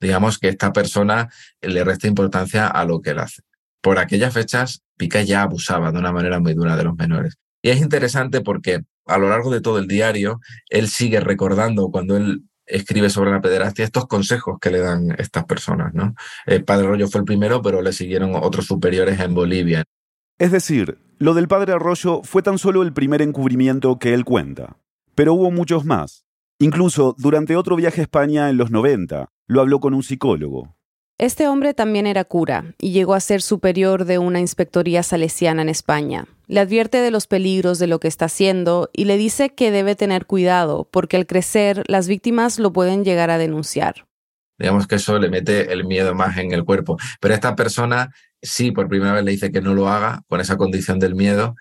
Digamos 0.00 0.38
que 0.38 0.48
esta 0.48 0.72
persona 0.72 1.30
le 1.62 1.82
resta 1.82 2.06
importancia 2.06 2.68
a 2.68 2.84
lo 2.84 3.00
que 3.00 3.10
él 3.10 3.18
hace. 3.18 3.42
Por 3.80 3.98
aquellas 3.98 4.32
fechas, 4.32 4.82
Pica 4.96 5.20
ya 5.22 5.42
abusaba 5.42 5.90
de 5.90 5.98
una 5.98 6.12
manera 6.12 6.38
muy 6.38 6.54
dura 6.54 6.76
de 6.76 6.84
los 6.84 6.94
menores. 6.94 7.34
Y 7.60 7.70
es 7.70 7.80
interesante 7.80 8.40
porque 8.40 8.84
a 9.06 9.18
lo 9.18 9.28
largo 9.28 9.50
de 9.50 9.60
todo 9.60 9.78
el 9.78 9.86
diario, 9.86 10.40
él 10.68 10.88
sigue 10.88 11.20
recordando 11.20 11.90
cuando 11.90 12.16
él 12.16 12.42
escribe 12.66 13.10
sobre 13.10 13.30
la 13.30 13.40
pederastia 13.40 13.84
estos 13.84 14.06
consejos 14.06 14.58
que 14.60 14.70
le 14.70 14.80
dan 14.80 15.14
estas 15.18 15.44
personas. 15.44 15.94
¿no? 15.94 16.14
El 16.46 16.64
padre 16.64 16.86
Arroyo 16.86 17.08
fue 17.08 17.20
el 17.20 17.24
primero, 17.24 17.62
pero 17.62 17.80
le 17.82 17.92
siguieron 17.92 18.34
otros 18.34 18.66
superiores 18.66 19.20
en 19.20 19.34
Bolivia. 19.34 19.84
Es 20.38 20.52
decir, 20.52 20.98
lo 21.18 21.32
del 21.32 21.48
padre 21.48 21.72
Arroyo 21.72 22.22
fue 22.22 22.42
tan 22.42 22.58
solo 22.58 22.82
el 22.82 22.92
primer 22.92 23.22
encubrimiento 23.22 23.98
que 23.98 24.12
él 24.12 24.24
cuenta. 24.24 24.76
Pero 25.14 25.32
hubo 25.34 25.50
muchos 25.50 25.84
más. 25.84 26.26
Incluso 26.58 27.14
durante 27.18 27.56
otro 27.56 27.76
viaje 27.76 28.00
a 28.00 28.04
España 28.04 28.50
en 28.50 28.56
los 28.56 28.70
90, 28.70 29.28
lo 29.46 29.60
habló 29.60 29.80
con 29.80 29.94
un 29.94 30.02
psicólogo. 30.02 30.75
Este 31.18 31.48
hombre 31.48 31.72
también 31.72 32.06
era 32.06 32.24
cura 32.24 32.74
y 32.78 32.92
llegó 32.92 33.14
a 33.14 33.20
ser 33.20 33.40
superior 33.40 34.04
de 34.04 34.18
una 34.18 34.38
inspectoría 34.38 35.02
salesiana 35.02 35.62
en 35.62 35.70
España. 35.70 36.26
Le 36.46 36.60
advierte 36.60 36.98
de 36.98 37.10
los 37.10 37.26
peligros 37.26 37.78
de 37.78 37.86
lo 37.86 38.00
que 38.00 38.08
está 38.08 38.26
haciendo 38.26 38.90
y 38.92 39.06
le 39.06 39.16
dice 39.16 39.48
que 39.54 39.70
debe 39.70 39.96
tener 39.96 40.26
cuidado 40.26 40.86
porque 40.90 41.16
al 41.16 41.26
crecer 41.26 41.84
las 41.86 42.06
víctimas 42.06 42.58
lo 42.58 42.70
pueden 42.74 43.02
llegar 43.02 43.30
a 43.30 43.38
denunciar. 43.38 44.06
Digamos 44.58 44.86
que 44.86 44.96
eso 44.96 45.18
le 45.18 45.30
mete 45.30 45.72
el 45.72 45.86
miedo 45.86 46.14
más 46.14 46.36
en 46.36 46.52
el 46.52 46.66
cuerpo. 46.66 46.98
Pero 47.18 47.32
esta 47.32 47.56
persona 47.56 48.12
sí, 48.42 48.70
por 48.70 48.86
primera 48.86 49.14
vez 49.14 49.24
le 49.24 49.30
dice 49.30 49.50
que 49.50 49.62
no 49.62 49.74
lo 49.74 49.88
haga 49.88 50.22
con 50.28 50.42
esa 50.42 50.58
condición 50.58 50.98
del 50.98 51.14
miedo, 51.14 51.54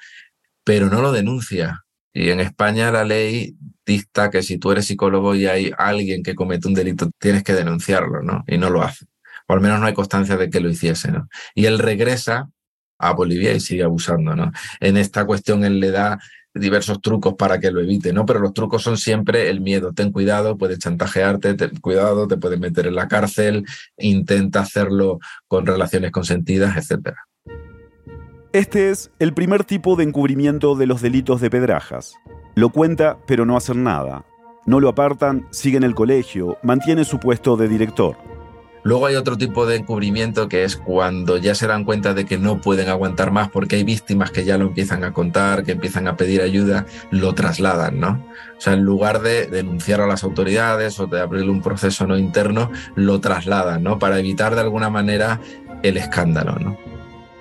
pero 0.66 0.90
no 0.90 1.02
lo 1.02 1.14
denuncia. 1.14 1.86
Y 2.14 2.30
en 2.30 2.42
España 2.42 2.92
la 2.92 3.06
ley 3.06 3.56
dicta 3.86 4.30
que 4.30 4.44
si 4.44 4.58
tú 4.58 4.74
eres 4.74 4.86
psicólogo 4.86 5.34
y 5.34 5.46
hay 5.46 5.72
alguien 5.78 6.24
que 6.24 6.36
comete 6.36 6.68
un 6.68 6.74
delito, 6.74 7.10
tienes 7.20 7.44
que 7.44 7.54
denunciarlo, 7.54 8.22
¿no? 8.22 8.44
Y 8.48 8.58
no 8.58 8.70
lo 8.70 8.82
hace 8.82 9.06
o 9.48 9.54
al 9.54 9.62
menos 9.62 9.80
no 9.80 9.86
hay 9.86 9.94
constancia 9.94 10.38
de 10.38 10.50
que 10.50 10.60
lo 10.60 10.70
hiciese. 10.70 11.12
¿no? 11.12 11.28
Y 11.54 11.66
él 11.66 11.80
regresa 11.80 12.50
a 12.98 13.14
Bolivia 13.14 13.54
y 13.54 13.60
sigue 13.60 13.84
abusando. 13.84 14.36
¿no? 14.36 14.52
En 14.80 14.98
esta 14.98 15.26
cuestión 15.26 15.64
él 15.64 15.80
le 15.80 15.92
da 15.92 16.20
diversos 16.56 17.02
trucos 17.02 17.36
para 17.36 17.60
que 17.60 17.72
lo 17.72 17.82
evite, 17.82 18.14
¿no? 18.14 18.26
Pero 18.26 18.40
los 18.40 18.54
trucos 18.54 18.82
son 18.82 18.98
siempre 18.98 19.50
el 19.50 19.62
miedo. 19.62 19.94
Ten 19.94 20.12
cuidado, 20.12 20.58
puedes 20.58 20.80
chantajearte, 20.80 21.54
ten 21.54 21.76
cuidado, 21.82 22.28
te 22.28 22.38
puedes 22.38 22.60
meter 22.60 22.88
en 22.88 22.96
la 22.96 23.08
cárcel, 23.08 23.66
intenta 23.98 24.62
hacerlo 24.62 25.20
con 25.48 25.66
relaciones 25.66 26.12
consentidas, 26.12 26.78
etc. 26.78 27.14
Este 28.54 28.90
es 28.90 29.12
el 29.20 29.34
primer 29.34 29.66
tipo 29.66 29.98
de 29.98 30.06
encubrimiento 30.06 30.76
de 30.76 30.88
los 30.88 31.02
delitos 31.02 31.42
de 31.42 31.50
Pedrajas. 31.50 32.16
Lo 32.56 32.70
cuenta, 32.70 33.18
pero 33.28 33.46
no 33.46 33.58
hacen 33.58 33.84
nada. 33.84 34.26
No 34.66 34.80
lo 34.80 34.90
apartan, 34.90 35.46
sigue 35.52 35.78
en 35.78 35.84
el 35.84 35.94
colegio, 35.94 36.58
mantiene 36.64 37.04
su 37.04 37.20
puesto 37.20 37.58
de 37.58 37.68
director. 37.68 38.16
Luego 38.86 39.08
hay 39.08 39.16
otro 39.16 39.36
tipo 39.36 39.66
de 39.66 39.78
encubrimiento 39.78 40.48
que 40.48 40.64
es 40.64 40.76
cuando 40.76 41.38
ya 41.38 41.56
se 41.56 41.66
dan 41.66 41.86
cuenta 41.86 42.14
de 42.14 42.26
que 42.26 42.38
no 42.38 42.62
pueden 42.62 42.88
aguantar 42.88 43.32
más 43.32 43.50
porque 43.50 43.78
hay 43.78 43.84
víctimas 43.84 44.30
que 44.30 44.46
ya 44.46 44.60
lo 44.60 44.68
empiezan 44.68 45.04
a 45.04 45.12
contar, 45.12 45.64
que 45.64 45.72
empiezan 45.72 46.08
a 46.08 46.16
pedir 46.16 46.44
ayuda, 46.44 46.86
lo 47.10 47.34
trasladan, 47.34 48.00
¿no? 48.00 48.24
O 48.56 48.62
sea, 48.62 48.74
en 48.74 48.84
lugar 48.84 49.24
de 49.24 49.48
denunciar 49.48 50.02
a 50.02 50.08
las 50.08 50.24
autoridades 50.24 51.00
o 51.00 51.08
de 51.08 51.20
abrirle 51.20 51.50
un 51.50 51.64
proceso 51.64 52.06
no 52.06 52.16
interno, 52.16 52.70
lo 52.94 53.20
trasladan, 53.20 53.82
¿no? 53.82 53.98
Para 53.98 54.20
evitar 54.20 54.54
de 54.54 54.62
alguna 54.62 54.92
manera 54.92 55.42
el 55.82 55.98
escándalo, 55.98 56.60
¿no? 56.60 56.78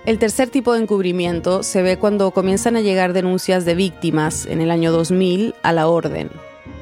El 0.06 0.18
tercer 0.18 0.48
tipo 0.48 0.72
de 0.72 0.80
encubrimiento 0.80 1.62
se 1.62 1.82
ve 1.82 1.98
cuando 1.98 2.30
comienzan 2.30 2.76
a 2.76 2.80
llegar 2.80 3.12
denuncias 3.12 3.66
de 3.66 3.74
víctimas 3.74 4.46
en 4.46 4.62
el 4.62 4.70
año 4.70 4.92
2000 4.92 5.54
a 5.62 5.72
la 5.74 5.88
orden. 5.88 6.30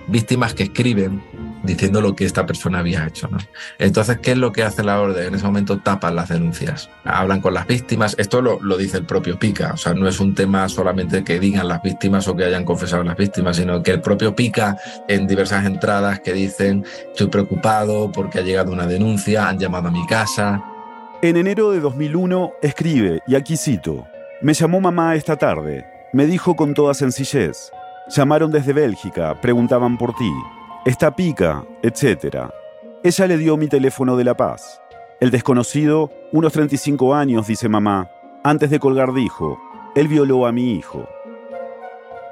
Víctimas 0.07 0.55
que 0.55 0.63
escriben 0.65 1.21
diciendo 1.63 2.01
lo 2.01 2.15
que 2.15 2.25
esta 2.25 2.47
persona 2.47 2.81
había 2.81 3.07
hecho. 3.07 3.29
¿no? 3.29 3.39
Entonces, 3.79 4.19
¿qué 4.19 4.33
es 4.33 4.39
lo 4.39 4.53
que 4.53 4.63
hace 4.63 4.83
la 4.83 5.01
orden? 5.01 5.29
En 5.29 5.35
ese 5.35 5.45
momento 5.45 5.79
tapan 5.79 6.17
las 6.17 6.29
denuncias, 6.29 6.91
hablan 7.05 7.41
con 7.41 7.55
las 7.55 7.67
víctimas. 7.67 8.15
Esto 8.19 8.43
lo, 8.43 8.61
lo, 8.61 8.77
dice 8.77 8.99
el 8.99 9.05
propio 9.05 9.39
Pica, 9.39 9.73
o 9.75 9.77
sea, 9.77 9.95
no 9.95 10.09
es 10.09 10.21
un 10.21 10.35
tema 10.35 10.69
solamente 10.69 11.25
que 11.25 11.39
digan 11.39 11.69
las 11.69 11.83
víctimas 11.83 12.27
o 12.29 12.37
que 12.37 12.45
hayan 12.45 12.65
confesado 12.65 13.03
las 13.05 13.17
víctimas, 13.17 13.57
sino 13.57 13.83
que 13.83 13.93
el 13.93 14.01
propio 14.01 14.35
Pica 14.35 14.77
en 15.09 15.27
diversas 15.27 15.65
entradas 15.67 16.21
que 16.21 16.33
dicen, 16.33 16.85
estoy 17.11 17.29
preocupado 17.29 18.11
porque 18.13 18.39
ha 18.39 18.43
llegado 18.43 18.73
una 18.73 18.87
denuncia, 18.87 19.49
han 19.49 19.59
llamado 19.59 19.89
a 19.89 19.91
mi 19.91 20.07
casa. 20.07 20.63
En 21.23 21.37
enero 21.37 21.71
de 21.71 21.81
2001 21.81 22.53
escribe, 22.63 23.21
y 23.27 23.37
aquí 23.37 23.57
cito, 23.57 24.07
me 24.41 24.55
llamó 24.55 24.81
mamá 24.81 25.15
esta 25.15 25.37
tarde, 25.37 25.87
me 26.13 26.27
dijo 26.27 26.57
con 26.57 26.75
toda 26.75 26.95
sencillez, 26.95 27.71
llamaron 28.09 28.51
desde 28.51 28.73
Bélgica, 28.73 29.41
preguntaban 29.41 29.97
por 29.97 30.15
ti, 30.17 30.31
Está 30.85 31.15
pica, 31.15 31.65
etc. 31.85 32.49
Ella 33.05 33.27
le 33.29 33.39
dio 33.39 33.57
mi 33.57 33.69
teléfono 33.69 34.17
de 34.17 34.25
La 34.25 34.37
Paz. 34.37 34.81
El 35.21 35.31
desconocido, 35.31 36.11
unos 36.33 36.53
35 36.55 37.15
años, 37.15 37.47
dice 37.47 37.69
mamá, 37.69 38.11
antes 38.43 38.69
de 38.69 38.81
colgar 38.81 39.15
dijo, 39.15 39.61
él 39.95 40.09
violó 40.09 40.45
a 40.45 40.51
mi 40.51 40.73
hijo. 40.75 41.09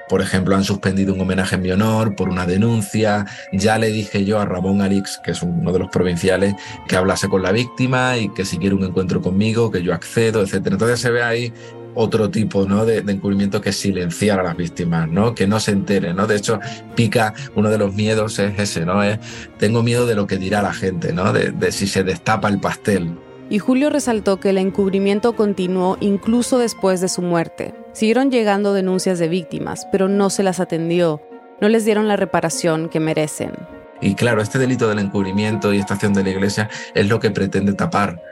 Por 0.09 0.21
ejemplo, 0.21 0.57
han 0.57 0.65
suspendido 0.65 1.15
un 1.15 1.21
homenaje 1.21 1.55
en 1.55 1.63
mi 1.63 1.71
honor 1.71 2.17
por 2.17 2.29
una 2.29 2.45
denuncia. 2.45 3.25
Ya 3.53 3.79
le 3.79 3.93
dije 3.93 4.25
yo 4.25 4.41
a 4.41 4.47
Ramón 4.47 4.83
Alix, 4.83 5.21
que 5.23 5.31
es 5.31 5.41
uno 5.45 5.71
de 5.71 5.79
los 5.79 5.89
provinciales, 5.89 6.57
que 6.89 6.97
hablase 6.97 7.29
con 7.29 7.43
la 7.43 7.53
víctima 7.53 8.17
y 8.17 8.31
que 8.31 8.45
si 8.45 8.59
quiere 8.59 8.75
un 8.75 8.83
encuentro 8.83 9.23
conmigo, 9.23 9.71
que 9.71 9.85
yo 9.85 9.95
accedo, 9.95 10.43
etc. 10.43 10.55
Entonces 10.55 10.99
se 10.99 11.13
ve 11.13 11.23
ahí 11.23 11.53
otro 11.95 12.31
tipo 12.31 12.67
¿no? 12.67 12.85
de, 12.85 12.99
encubrimiento 12.99 13.61
que 13.61 13.73
silenciar 13.73 14.41
a 14.41 14.43
las 14.43 14.57
víctimas, 14.57 15.09
¿no? 15.09 15.35
que 15.35 15.47
no 15.47 15.61
se 15.61 15.73
enteren. 15.73 16.17
¿no? 16.17 16.27
De 16.27 16.37
hecho, 16.37 16.61
pica, 16.95 17.35
uno 17.55 17.71
de 17.71 17.79
los 17.79 17.95
miedos 17.95 18.39
es 18.39 18.59
ese, 18.59 18.85
¿no? 18.85 19.03
Es, 19.03 19.19
tengo 19.59 19.83
miedo 19.83 20.07
de 20.07 20.15
lo 20.15 20.27
que 20.27 20.37
dirá 20.37 20.63
la 20.63 20.73
gente, 20.73 21.13
¿no? 21.13 21.33
de, 21.33 21.51
de 21.51 21.73
si 21.73 21.87
se 21.87 22.05
destapa 22.05 22.49
el 22.49 22.61
pastel. 22.61 23.13
Y 23.49 23.59
Julio 23.59 23.91
resaltó 23.91 24.39
que 24.39 24.51
el 24.51 24.59
encubrimiento 24.59 25.35
continuó 25.35 25.99
incluso 26.01 26.59
después 26.59 27.01
de 27.01 27.09
su 27.09 27.21
muerte. 27.21 27.75
Siguieron 27.93 28.31
llegando 28.31 28.73
denuncias 28.73 29.19
de 29.19 29.29
víctimas, 29.29 29.89
pero 29.91 30.09
no 30.09 30.31
se 30.31 30.45
las 30.45 30.61
atendió, 30.61 31.21
no 31.61 31.69
les 31.69 31.85
dieron 31.85 32.07
la 32.07 32.17
reparación 32.17 32.89
que 32.89 33.01
merecen. 33.01 33.53
Y 34.01 34.15
claro, 34.15 34.41
este 34.41 34.59
delito 34.59 34.89
del 34.89 35.01
encubrimiento 35.01 35.75
y 35.75 35.79
esta 35.79 35.95
acción 35.95 36.15
de 36.15 36.23
la 36.23 36.31
Iglesia 36.31 36.71
es 36.95 37.09
lo 37.09 37.21
que 37.21 37.31
pretende 37.31 37.73
tapar 37.73 38.23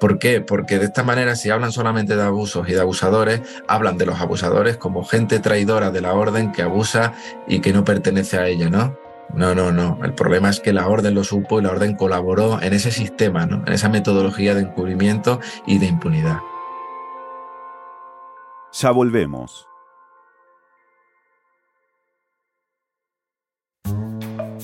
¿Por 0.00 0.18
qué? 0.18 0.40
Porque 0.40 0.78
de 0.78 0.86
esta 0.86 1.02
manera, 1.02 1.36
si 1.36 1.50
hablan 1.50 1.72
solamente 1.72 2.16
de 2.16 2.22
abusos 2.22 2.68
y 2.68 2.72
de 2.72 2.80
abusadores, 2.80 3.40
hablan 3.66 3.96
de 3.96 4.06
los 4.06 4.20
abusadores 4.20 4.76
como 4.76 5.04
gente 5.04 5.38
traidora 5.40 5.90
de 5.90 6.02
la 6.02 6.12
orden 6.12 6.52
que 6.52 6.62
abusa 6.62 7.14
y 7.48 7.60
que 7.60 7.72
no 7.72 7.84
pertenece 7.84 8.38
a 8.38 8.46
ella, 8.46 8.68
¿no? 8.68 8.96
No, 9.34 9.54
no, 9.54 9.72
no. 9.72 9.98
El 10.04 10.12
problema 10.12 10.50
es 10.50 10.60
que 10.60 10.72
la 10.72 10.86
orden 10.86 11.14
lo 11.14 11.24
supo 11.24 11.58
y 11.58 11.62
la 11.62 11.70
orden 11.70 11.96
colaboró 11.96 12.60
en 12.60 12.74
ese 12.74 12.90
sistema, 12.90 13.46
¿no? 13.46 13.64
En 13.66 13.72
esa 13.72 13.88
metodología 13.88 14.54
de 14.54 14.62
encubrimiento 14.62 15.40
y 15.66 15.78
de 15.78 15.86
impunidad. 15.86 16.40
Ya 18.72 18.90
volvemos. 18.90 19.68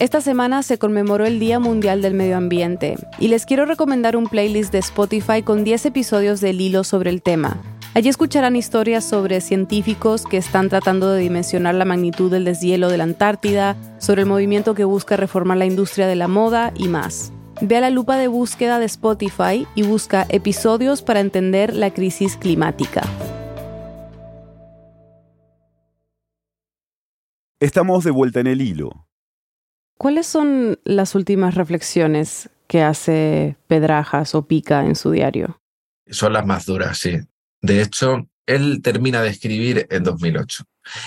Esta 0.03 0.21
semana 0.21 0.65
se 0.65 0.79
conmemoró 0.79 1.27
el 1.27 1.39
Día 1.39 1.61
Mundial 1.61 2.03
del 2.03 2.15
Medio 2.15 2.37
Ambiente 2.37 2.97
y 3.21 3.29
les 3.29 3.47
quiero 3.47 3.67
recomendar 3.67 4.17
un 4.17 4.27
playlist 4.27 4.73
de 4.73 4.81
Spotify 4.81 5.45
con 5.45 5.63
10 5.63 5.87
episodios 5.87 6.41
del 6.41 6.61
hilo 6.61 6.83
sobre 6.83 7.09
el 7.09 7.23
tema. 7.23 7.63
Allí 7.95 8.09
escucharán 8.09 8.57
historias 8.57 9.05
sobre 9.05 9.41
científicos 9.41 10.25
que 10.25 10.39
están 10.39 10.69
tratando 10.71 11.13
de 11.13 11.21
dimensionar 11.21 11.77
la 11.77 11.85
magnitud 11.85 12.33
del 12.33 12.45
deshielo 12.45 12.89
de 12.89 12.99
la 12.99 13.05
Antártida, 13.05 13.77
sobre 13.99 14.23
el 14.23 14.29
movimiento 14.29 14.75
que 14.75 14.83
busca 14.83 15.17
reformar 15.17 15.59
la 15.59 15.67
industria 15.67 16.09
de 16.09 16.17
la 16.17 16.27
moda 16.27 16.73
y 16.75 16.89
más. 16.89 17.33
Ve 17.61 17.77
a 17.77 17.81
la 17.81 17.91
lupa 17.91 18.17
de 18.17 18.27
búsqueda 18.27 18.81
de 18.81 18.87
Spotify 18.87 19.69
y 19.77 19.85
busca 19.85 20.27
episodios 20.31 21.03
para 21.03 21.21
entender 21.21 21.77
la 21.77 21.95
crisis 21.95 22.37
climática. 22.37 23.03
Estamos 27.61 28.03
de 28.03 28.11
vuelta 28.11 28.41
en 28.41 28.49
el 28.49 28.63
hilo. 28.63 29.07
¿Cuáles 30.03 30.27
son 30.27 30.81
las 30.83 31.15
últimas 31.15 31.55
reflexiones 31.55 32.51
que 32.67 32.83
hace 32.83 33.57
Pedrajas 33.69 34.35
o 34.35 34.49
Pica 34.49 34.85
en 34.85 34.97
su 34.97 35.13
diario? 35.13 35.63
Son 36.11 36.33
las 36.33 36.45
más 36.45 36.67
duras, 36.67 36.99
sí. 36.99 37.21
De 37.61 37.81
hecho, 37.81 38.29
él 38.47 38.81
termina 38.83 39.23
de 39.23 39.29
escribir 39.29 39.87
en 39.91 40.03
2008. 40.03 40.65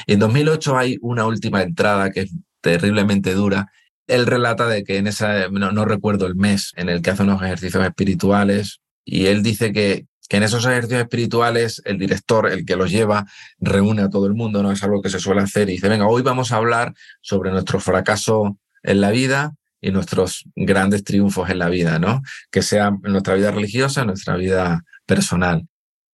Y 0.08 0.14
en 0.14 0.20
2008 0.20 0.78
hay 0.78 0.98
una 1.02 1.26
última 1.26 1.62
entrada 1.62 2.10
que 2.10 2.22
es 2.22 2.32
terriblemente 2.62 3.34
dura. 3.34 3.70
Él 4.08 4.26
relata 4.26 4.66
de 4.66 4.86
que 4.86 4.96
en 4.96 5.08
esa, 5.08 5.50
no, 5.50 5.84
recuerdo 5.84 6.26
el 6.26 6.36
mes, 6.36 6.72
en 6.78 6.88
el 6.88 7.02
que 7.02 7.10
hace 7.10 7.24
unos 7.24 7.44
ejercicios 7.44 7.84
espirituales, 7.84 8.80
y 9.04 9.26
él 9.26 9.44
dice 9.44 9.74
que, 9.74 10.08
que 10.30 10.38
en 10.38 10.44
esos 10.44 10.66
ejercicios 10.66 11.02
espirituales 11.02 11.82
el 11.84 11.98
director, 11.98 12.50
el 12.50 12.66
que 12.66 12.78
los 12.78 12.92
lleva, 12.92 13.26
reúne 13.60 14.04
a 14.04 14.10
todo 14.10 14.26
el 14.26 14.36
mundo, 14.36 14.64
no 14.64 14.72
es 14.72 14.82
algo 14.84 15.02
que 15.02 15.10
se 15.10 15.20
suele 15.20 15.42
hacer, 15.42 15.68
y 15.68 15.74
dice, 15.74 15.90
venga, 15.90 16.08
hoy 16.08 16.22
vamos 16.22 16.54
a 16.54 16.56
hablar 16.56 16.94
sobre 17.20 17.52
nuestro 17.52 17.82
fracaso 17.82 18.58
en 18.86 19.02
la 19.02 19.12
vida 19.12 19.54
y 19.82 19.92
nuestros 19.92 20.46
grandes 20.56 21.04
triunfos 21.04 21.50
en 21.50 21.60
la 21.60 21.70
vida, 21.70 22.00
¿no? 22.00 22.22
Que 22.52 22.62
sea 22.62 22.92
nuestra 23.04 23.36
vida 23.36 23.52
religiosa, 23.52 24.06
nuestra 24.06 24.36
vida 24.36 24.84
personal. 25.06 25.68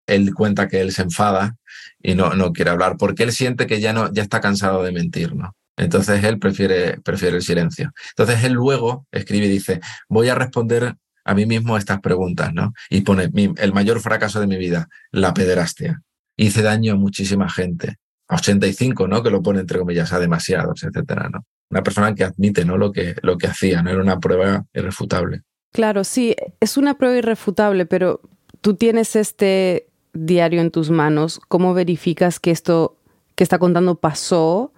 Él 0.08 0.34
cuenta 0.34 0.68
que 0.68 0.82
él 0.82 0.92
se 0.92 1.04
enfada 1.04 1.56
y 2.02 2.16
no, 2.16 2.34
no 2.34 2.52
quiere 2.52 2.72
hablar 2.72 2.98
porque 2.98 3.24
él 3.24 3.32
siente 3.32 3.68
que 3.68 3.80
ya, 3.80 3.94
no, 3.94 4.12
ya 4.12 4.24
está 4.24 4.42
cansado 4.42 4.84
de 4.84 4.92
mentir, 4.92 5.36
¿no? 5.36 5.56
Entonces 5.78 6.24
él 6.24 6.38
prefiere, 6.38 7.00
prefiere 7.02 7.38
el 7.38 7.44
silencio. 7.44 7.92
Entonces 8.10 8.44
él 8.44 8.54
luego 8.54 9.08
escribe 9.12 9.46
y 9.46 9.50
dice, 9.50 9.80
voy 10.10 10.30
a 10.30 10.36
responder 10.36 10.96
a 11.24 11.34
mí 11.34 11.46
mismo 11.46 11.78
estas 11.78 12.02
preguntas, 12.02 12.54
¿no? 12.54 12.74
Y 12.90 13.02
pone, 13.02 13.30
el 13.58 13.74
mayor 13.74 14.00
fracaso 14.02 14.40
de 14.40 14.48
mi 14.48 14.58
vida, 14.58 14.90
la 15.12 15.34
pederastia. 15.34 16.02
Hice 16.36 16.62
daño 16.62 16.94
a 16.94 16.98
muchísima 16.98 17.50
gente. 17.50 17.98
A 18.32 18.36
85, 18.36 19.08
¿no? 19.08 19.22
Que 19.22 19.30
lo 19.30 19.44
pone 19.44 19.60
entre 19.60 19.78
comillas 19.78 20.12
a 20.12 20.20
demasiados, 20.20 20.84
etcétera, 20.84 21.30
¿no? 21.30 21.46
una 21.72 21.84
persona 21.84 22.14
que 22.14 22.26
admite 22.26 22.66
¿no? 22.66 22.78
lo, 22.78 22.92
que, 22.92 23.16
lo 23.24 23.38
que 23.38 23.48
hacía, 23.48 23.82
no 23.82 23.90
era 23.90 24.02
una 24.02 24.20
prueba 24.20 24.66
irrefutable. 24.74 25.42
Claro, 25.72 26.04
sí, 26.04 26.36
es 26.60 26.78
una 26.78 26.98
prueba 26.98 27.18
irrefutable, 27.18 27.86
pero 27.86 28.22
tú 28.60 28.76
tienes 28.76 29.16
este 29.16 29.88
diario 30.14 30.60
en 30.60 30.70
tus 30.70 30.90
manos, 30.90 31.40
¿cómo 31.48 31.74
verificas 31.74 32.40
que 32.40 32.52
esto 32.52 32.98
que 33.36 33.46
está 33.46 33.58
contando 33.58 33.96
pasó 33.96 34.74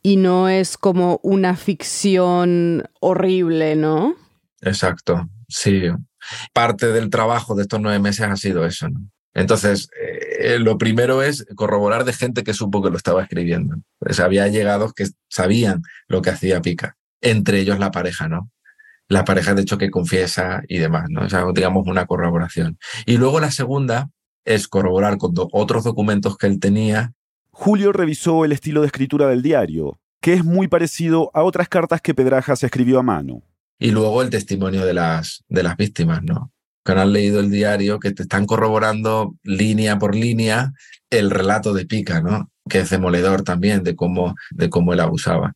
y 0.00 0.16
no 0.16 0.48
es 0.48 0.78
como 0.78 1.18
una 1.24 1.56
ficción 1.56 2.88
horrible, 3.00 3.74
¿no? 3.74 4.14
Exacto, 4.60 5.28
sí. 5.48 5.82
Parte 6.52 6.86
del 6.86 7.10
trabajo 7.10 7.56
de 7.56 7.62
estos 7.62 7.80
nueve 7.80 7.98
meses 7.98 8.28
ha 8.28 8.36
sido 8.36 8.64
eso, 8.64 8.88
¿no? 8.88 9.00
Entonces, 9.34 9.90
eh, 10.40 10.58
lo 10.58 10.78
primero 10.78 11.22
es 11.22 11.46
corroborar 11.54 12.04
de 12.04 12.12
gente 12.12 12.42
que 12.42 12.54
supo 12.54 12.82
que 12.82 12.90
lo 12.90 12.96
estaba 12.96 13.22
escribiendo. 13.22 13.76
Pues 13.98 14.20
había 14.20 14.48
llegados 14.48 14.92
que 14.94 15.06
sabían 15.28 15.82
lo 16.08 16.22
que 16.22 16.30
hacía 16.30 16.60
Pica, 16.60 16.96
entre 17.20 17.60
ellos 17.60 17.78
la 17.78 17.90
pareja, 17.90 18.28
¿no? 18.28 18.50
La 19.08 19.24
pareja, 19.24 19.54
de 19.54 19.62
hecho, 19.62 19.78
que 19.78 19.90
confiesa 19.90 20.62
y 20.68 20.78
demás, 20.78 21.06
¿no? 21.08 21.22
O 21.22 21.28
sea, 21.30 21.44
digamos, 21.54 21.86
una 21.86 22.06
corroboración. 22.06 22.78
Y 23.06 23.16
luego 23.16 23.40
la 23.40 23.50
segunda 23.50 24.10
es 24.44 24.68
corroborar 24.68 25.18
con 25.18 25.32
otros 25.52 25.84
documentos 25.84 26.36
que 26.36 26.46
él 26.46 26.60
tenía. 26.60 27.12
Julio 27.50 27.92
revisó 27.92 28.44
el 28.44 28.52
estilo 28.52 28.82
de 28.82 28.86
escritura 28.86 29.28
del 29.28 29.42
diario, 29.42 29.98
que 30.20 30.34
es 30.34 30.44
muy 30.44 30.68
parecido 30.68 31.30
a 31.34 31.42
otras 31.42 31.68
cartas 31.68 32.00
que 32.00 32.14
Pedrajas 32.14 32.62
escribió 32.62 32.98
a 32.98 33.02
mano. 33.02 33.42
Y 33.78 33.92
luego 33.92 34.22
el 34.22 34.30
testimonio 34.30 34.84
de 34.84 34.94
las, 34.94 35.44
de 35.48 35.62
las 35.62 35.76
víctimas, 35.76 36.22
¿no? 36.22 36.52
Que 36.88 37.02
han 37.02 37.12
leído 37.12 37.40
el 37.40 37.50
diario, 37.50 38.00
que 38.00 38.12
te 38.12 38.22
están 38.22 38.46
corroborando 38.46 39.34
línea 39.42 39.98
por 39.98 40.14
línea 40.14 40.72
el 41.10 41.30
relato 41.30 41.74
de 41.74 41.84
Pica, 41.84 42.22
¿no? 42.22 42.50
Que 42.66 42.80
es 42.80 42.88
demoledor 42.88 43.42
también 43.42 43.82
de 43.82 43.94
cómo, 43.94 44.34
de 44.52 44.70
cómo 44.70 44.94
él 44.94 45.00
abusaba. 45.00 45.52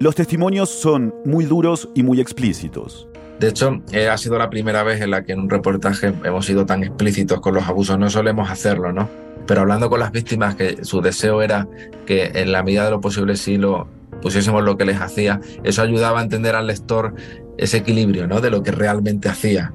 Los 0.00 0.16
testimonios 0.16 0.68
son 0.68 1.14
muy 1.24 1.44
duros 1.44 1.88
y 1.94 2.02
muy 2.02 2.20
explícitos. 2.20 3.06
De 3.38 3.46
hecho, 3.46 3.80
eh, 3.92 4.08
ha 4.08 4.18
sido 4.18 4.38
la 4.38 4.50
primera 4.50 4.82
vez 4.82 5.00
en 5.00 5.12
la 5.12 5.22
que 5.22 5.34
en 5.34 5.38
un 5.38 5.50
reportaje 5.50 6.12
hemos 6.24 6.46
sido 6.46 6.66
tan 6.66 6.82
explícitos 6.82 7.40
con 7.40 7.54
los 7.54 7.68
abusos. 7.68 7.96
No 7.96 8.10
solemos 8.10 8.50
hacerlo, 8.50 8.92
¿no? 8.92 9.08
Pero 9.46 9.60
hablando 9.60 9.88
con 9.88 10.00
las 10.00 10.10
víctimas, 10.10 10.56
que 10.56 10.84
su 10.84 11.00
deseo 11.00 11.42
era 11.42 11.68
que 12.06 12.32
en 12.34 12.50
la 12.50 12.64
medida 12.64 12.86
de 12.86 12.90
lo 12.90 13.00
posible 13.00 13.36
sí 13.36 13.56
lo 13.56 13.86
pusiésemos 14.20 14.64
lo 14.64 14.76
que 14.76 14.84
les 14.84 15.00
hacía, 15.00 15.40
eso 15.62 15.80
ayudaba 15.80 16.18
a 16.18 16.24
entender 16.24 16.56
al 16.56 16.66
lector 16.66 17.14
ese 17.56 17.76
equilibrio, 17.76 18.26
¿no? 18.26 18.40
De 18.40 18.50
lo 18.50 18.64
que 18.64 18.72
realmente 18.72 19.28
hacía. 19.28 19.72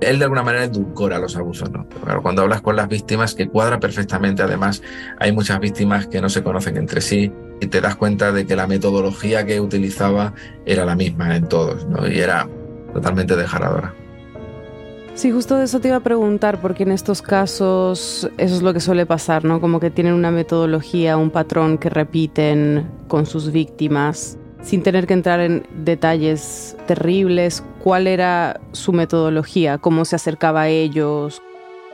Él 0.00 0.18
de 0.18 0.24
alguna 0.24 0.42
manera 0.42 0.64
edulcora 0.64 1.18
los 1.18 1.36
abusos, 1.36 1.70
¿no? 1.70 1.86
Pero 2.04 2.22
cuando 2.22 2.42
hablas 2.42 2.60
con 2.60 2.76
las 2.76 2.88
víctimas, 2.88 3.34
que 3.34 3.48
cuadra 3.48 3.80
perfectamente, 3.80 4.42
además, 4.42 4.82
hay 5.18 5.32
muchas 5.32 5.60
víctimas 5.60 6.06
que 6.06 6.20
no 6.20 6.28
se 6.28 6.42
conocen 6.42 6.76
entre 6.76 7.00
sí 7.00 7.32
y 7.60 7.66
te 7.66 7.80
das 7.80 7.96
cuenta 7.96 8.32
de 8.32 8.46
que 8.46 8.56
la 8.56 8.66
metodología 8.66 9.46
que 9.46 9.60
utilizaba 9.60 10.34
era 10.66 10.84
la 10.84 10.96
misma 10.96 11.36
en 11.36 11.48
todos, 11.48 11.86
¿no? 11.86 12.06
Y 12.08 12.18
era 12.18 12.48
totalmente 12.92 13.36
dejaradora. 13.36 13.94
Sí, 15.14 15.30
justo 15.30 15.56
de 15.56 15.64
eso 15.64 15.78
te 15.78 15.88
iba 15.88 15.98
a 15.98 16.00
preguntar, 16.00 16.60
porque 16.60 16.82
en 16.82 16.90
estos 16.90 17.22
casos 17.22 18.28
eso 18.36 18.54
es 18.56 18.62
lo 18.62 18.72
que 18.74 18.80
suele 18.80 19.06
pasar, 19.06 19.44
¿no? 19.44 19.60
Como 19.60 19.78
que 19.78 19.90
tienen 19.90 20.12
una 20.12 20.32
metodología, 20.32 21.16
un 21.16 21.30
patrón 21.30 21.78
que 21.78 21.88
repiten 21.88 22.90
con 23.06 23.24
sus 23.24 23.52
víctimas, 23.52 24.38
sin 24.64 24.82
tener 24.82 25.06
que 25.06 25.14
entrar 25.14 25.40
en 25.40 25.66
detalles 25.84 26.76
terribles. 26.86 27.62
¿Cuál 27.82 28.06
era 28.06 28.60
su 28.72 28.92
metodología? 28.92 29.78
¿Cómo 29.78 30.04
se 30.04 30.16
acercaba 30.16 30.62
a 30.62 30.68
ellos? 30.68 31.42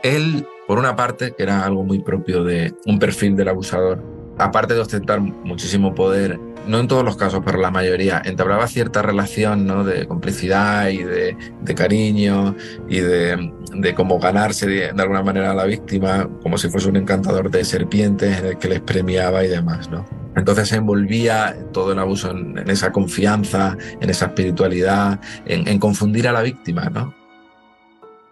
Él, 0.03 0.47
por 0.67 0.79
una 0.79 0.95
parte, 0.95 1.33
que 1.37 1.43
era 1.43 1.65
algo 1.65 1.83
muy 1.83 1.99
propio 1.99 2.43
de 2.43 2.73
un 2.85 2.97
perfil 2.97 3.35
del 3.35 3.49
abusador, 3.49 4.01
aparte 4.37 4.73
de 4.73 4.79
ostentar 4.79 5.19
muchísimo 5.19 5.93
poder 5.93 6.39
no 6.67 6.79
en 6.79 6.87
todos 6.87 7.03
los 7.03 7.17
casos, 7.17 7.41
pero 7.43 7.57
la 7.57 7.71
mayoría, 7.71 8.21
entablaba 8.23 8.67
cierta 8.67 9.01
relación 9.01 9.65
¿no? 9.65 9.83
de 9.83 10.07
complicidad 10.07 10.89
y 10.89 11.03
de, 11.03 11.35
cariño 11.75 12.55
y 12.87 12.99
de, 12.99 13.93
cómo 13.95 14.19
ganarse 14.19 14.67
de, 14.67 14.89
alguna 14.89 15.23
manera 15.23 15.51
a 15.51 15.55
la 15.55 15.65
víctima, 15.65 16.29
como 16.43 16.57
si 16.57 16.69
fuese 16.69 16.89
un 16.89 16.97
encantador 16.97 17.49
de 17.49 17.63
serpientes 17.65 18.37
en 18.37 18.45
el 18.45 18.57
que 18.57 18.69
les 18.69 18.79
premiaba 18.79 19.43
y 19.43 19.47
demás. 19.47 19.89
¿no? 19.89 20.20
Entonces 20.35 20.69
se 20.69 20.77
envolvía 20.77 21.55
todo 21.73 21.91
el 21.91 21.99
abuso 21.99 22.31
en, 22.31 22.57
esa 22.69 22.91
confianza, 22.91 23.77
en 23.99 24.09
esa 24.09 24.27
espiritualidad, 24.27 25.19
en, 25.45 25.67
en 25.67 25.79
confundir 25.79 26.27
a 26.27 26.31
la 26.31 26.41
víctima. 26.41 26.89
¿no? 26.89 27.20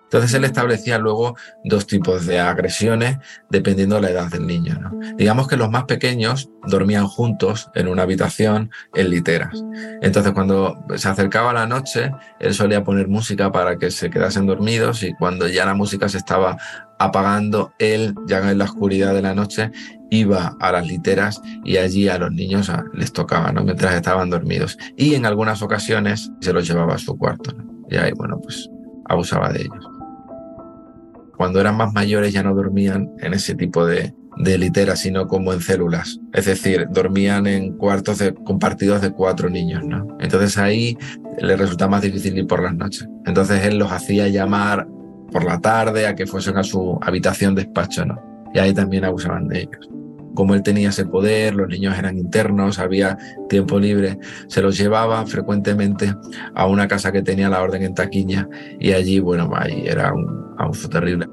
Entonces 0.10 0.34
él 0.34 0.43
establecía 0.43 0.98
luego 0.98 1.36
dos 1.63 1.86
tipos 1.86 2.26
de 2.26 2.39
agresiones 2.39 3.19
dependiendo 3.52 3.95
de 3.95 4.02
la 4.02 4.10
edad 4.10 4.32
del 4.32 4.48
niño. 4.48 4.91
Digamos 5.17 5.48
que 5.48 5.56
los 5.56 5.69
más 5.69 5.84
pequeños 5.84 6.50
dormían 6.65 7.06
juntos 7.06 7.69
en 7.76 7.88
una 7.88 8.02
habitación 8.04 8.72
en 8.95 9.12
literas. 9.12 9.63
Entonces 10.02 10.34
cuando 10.34 10.84
se 10.95 11.08
acercaba 11.10 11.54
la 11.54 11.67
noche, 11.67 12.12
él 12.39 12.56
solía 12.56 12.84
poner 12.84 13.08
música 13.08 13.52
para 13.52 13.78
que 13.78 13.91
se 13.91 14.10
quedasen 14.10 14.48
dormidos 14.48 15.04
y 15.04 15.13
cuando 15.13 15.48
ya 15.48 15.63
la 15.63 15.76
música 15.76 16.10
se 16.10 16.17
estaba 16.17 16.58
apagando, 16.98 17.72
él 17.78 18.15
ya 18.26 18.50
en 18.50 18.58
la 18.58 18.65
oscuridad 18.65 19.13
de 19.13 19.22
la 19.22 19.36
noche 19.36 19.69
iba 20.10 20.58
a 20.60 20.72
las 20.72 20.88
literas 20.88 21.39
y 21.63 21.78
allí 21.78 22.10
a 22.10 22.17
los 22.17 22.32
niños 22.32 22.72
les 22.95 23.13
tocaba, 23.13 23.52
¿no? 23.52 23.63
mientras 23.63 23.93
estaban 23.93 24.32
dormidos. 24.32 24.76
Y 24.98 25.13
en 25.13 25.28
algunas 25.28 25.62
ocasiones 25.62 26.32
se 26.41 26.52
los 26.52 26.67
llevaba 26.67 26.95
a 26.95 26.98
su 26.98 27.15
cuarto. 27.15 27.56
Y 27.91 27.98
ahí, 27.98 28.12
bueno, 28.13 28.39
pues 28.41 28.67
abusaba 29.06 29.50
de 29.50 29.62
ellos 29.62 29.99
cuando 31.39 31.62
eran 31.62 31.78
más 31.78 31.93
mayores 31.93 32.34
ya 32.34 32.43
no 32.43 32.54
dormían 32.54 33.13
en 33.19 33.34
ese 33.34 33.56
tipo 33.56 33.86
de, 33.86 34.13
literas, 34.36 34.99
sino 34.99 35.25
como 35.30 35.54
en 35.54 35.62
células. 35.62 36.19
Es 36.34 36.47
decir, 36.47 36.88
dormían 36.91 37.47
en 37.47 37.78
cuartos 37.78 38.21
compartidos 38.43 39.02
de 39.02 39.12
cuatro 39.12 39.49
niños, 39.49 39.86
¿no? 39.86 40.17
Entonces 40.19 40.58
ahí 40.58 40.97
les 41.39 41.58
resultaba 41.58 41.91
más 41.91 42.02
difícil 42.02 42.38
ir 42.38 42.45
por 42.45 42.62
las 42.62 42.75
noches. 42.75 43.08
Entonces 43.25 43.63
él 43.63 43.78
los 43.78 43.89
hacía 43.89 44.28
llamar 44.28 44.86
por 45.32 45.45
la 45.45 45.62
tarde 45.62 46.08
a 46.08 46.15
que 46.15 46.28
fuesen 46.28 46.58
a 46.58 46.63
su 46.63 46.99
habitación 47.02 47.56
despacho, 47.56 48.06
¿no? 48.06 48.21
Y 48.54 48.60
ahí 48.60 48.73
también 48.73 49.06
abusaban 49.06 49.47
de 49.47 49.62
ellos. 49.62 49.99
Como 50.34 50.54
él 50.54 50.63
tenía 50.63 50.89
ese 50.89 51.06
poder, 51.06 51.56
los 51.56 51.68
niños 51.68 51.98
eran 51.98 52.18
internos, 52.18 52.80
había 52.80 53.18
tiempo 53.50 53.80
libre, 53.80 54.20
se 54.48 54.62
los 54.62 54.78
llevaba 54.78 55.26
frecuentemente 55.26 56.15
a 56.56 56.68
una 56.68 56.88
casa 56.88 57.12
que 57.12 57.22
tenía 57.22 57.50
la 57.50 57.62
orden 57.62 57.84
en 57.84 57.96
Taquiña 57.96 58.48
y 58.80 58.94
allí, 58.94 59.20
bueno, 59.20 59.50
ahí 59.56 59.84
era 59.86 60.13
un 60.13 60.56
abuso 60.58 60.89
terrible. 60.89 61.28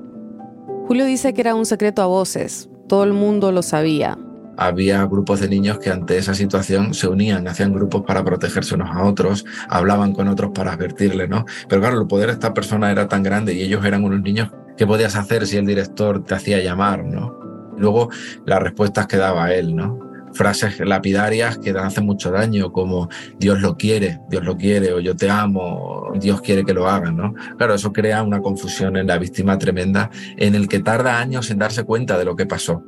Julio 0.87 1.05
dice 1.05 1.35
que 1.35 1.41
era 1.41 1.55
un 1.55 1.67
secreto 1.67 2.03
a 2.03 2.07
voces, 2.07 2.69
todo 2.89 3.05
el 3.05 3.13
mundo 3.13 3.51
lo 3.53 3.63
sabía. 3.63 4.17
Había 4.57 5.05
grupos 5.05 5.41
de 5.41 5.49
niños 5.49 5.79
que 5.79 5.91
ante 5.91 6.17
esa 6.17 6.35
situación 6.35 6.95
se 6.95 7.09
unían, 7.09 7.47
hacían 7.47 7.75
grupos 7.75 8.05
para 8.07 8.25
protegerse 8.25 8.75
unos 8.75 8.91
a 8.91 9.03
otros, 9.05 9.45
hablaban 9.69 10.13
con 10.13 10.29
otros 10.29 10.53
para 10.55 10.73
advertirle, 10.73 11.29
¿no? 11.29 11.45
Pero 11.69 11.83
claro, 11.83 12.01
el 12.01 12.07
poder 12.07 12.29
de 12.29 12.35
esta 12.35 12.55
persona 12.55 12.91
era 12.91 13.09
tan 13.09 13.23
grande 13.23 13.53
y 13.53 13.63
ellos 13.63 13.85
eran 13.85 14.05
unos 14.05 14.23
niños, 14.23 14.51
¿qué 14.77 14.87
podías 14.87 15.17
hacer 15.17 15.47
si 15.47 15.59
el 15.59 15.67
director 15.67 16.25
te 16.25 16.35
hacía 16.35 16.63
llamar, 16.63 17.05
¿no? 17.05 17.46
Luego 17.79 18.11
las 18.45 18.62
respuestas 18.62 19.07
que 19.07 19.17
daba 19.17 19.53
él, 19.53 19.75
¿no? 19.75 20.07
frases 20.37 20.79
lapidarias 20.81 21.59
que 21.59 21.71
hacen 21.71 22.07
mucho 22.07 22.31
daño, 22.31 22.71
como 22.71 23.09
Dios 23.39 23.61
lo 23.61 23.77
quiere, 23.77 24.21
Dios 24.31 24.45
lo 24.45 24.57
quiere, 24.57 24.93
o 24.93 25.01
yo 25.01 25.17
te 25.17 25.29
amo, 25.29 26.12
Dios 26.21 26.41
quiere 26.43 26.65
que 26.65 26.75
lo 26.75 26.89
hagan, 26.89 27.17
¿no? 27.17 27.35
Claro, 27.57 27.75
eso 27.75 27.93
crea 27.93 28.23
una 28.23 28.41
confusión 28.41 28.97
en 28.97 29.09
la 29.09 29.19
víctima 29.19 29.59
tremenda, 29.59 30.11
en 30.37 30.55
el 30.55 30.69
que 30.69 30.79
tarda 30.81 31.19
años 31.19 31.51
en 31.51 31.59
darse 31.59 31.85
cuenta 31.85 32.19
de 32.19 32.25
lo 32.25 32.37
que 32.37 32.47
pasó. 32.47 32.85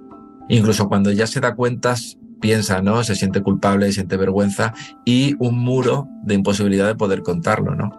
Incluso 0.48 0.88
cuando 0.88 1.10
ya 1.10 1.26
se 1.26 1.40
da 1.40 1.54
cuenta, 1.54 1.94
piensa, 2.40 2.80
¿no? 2.82 3.02
Se 3.02 3.16
siente 3.16 3.42
culpable, 3.42 3.90
siente 3.92 4.16
vergüenza 4.16 4.72
y 5.04 5.34
un 5.38 5.58
muro 5.58 6.06
de 6.22 6.34
imposibilidad 6.34 6.86
de 6.86 6.94
poder 6.94 7.22
contarlo, 7.22 7.74
¿no? 7.74 7.90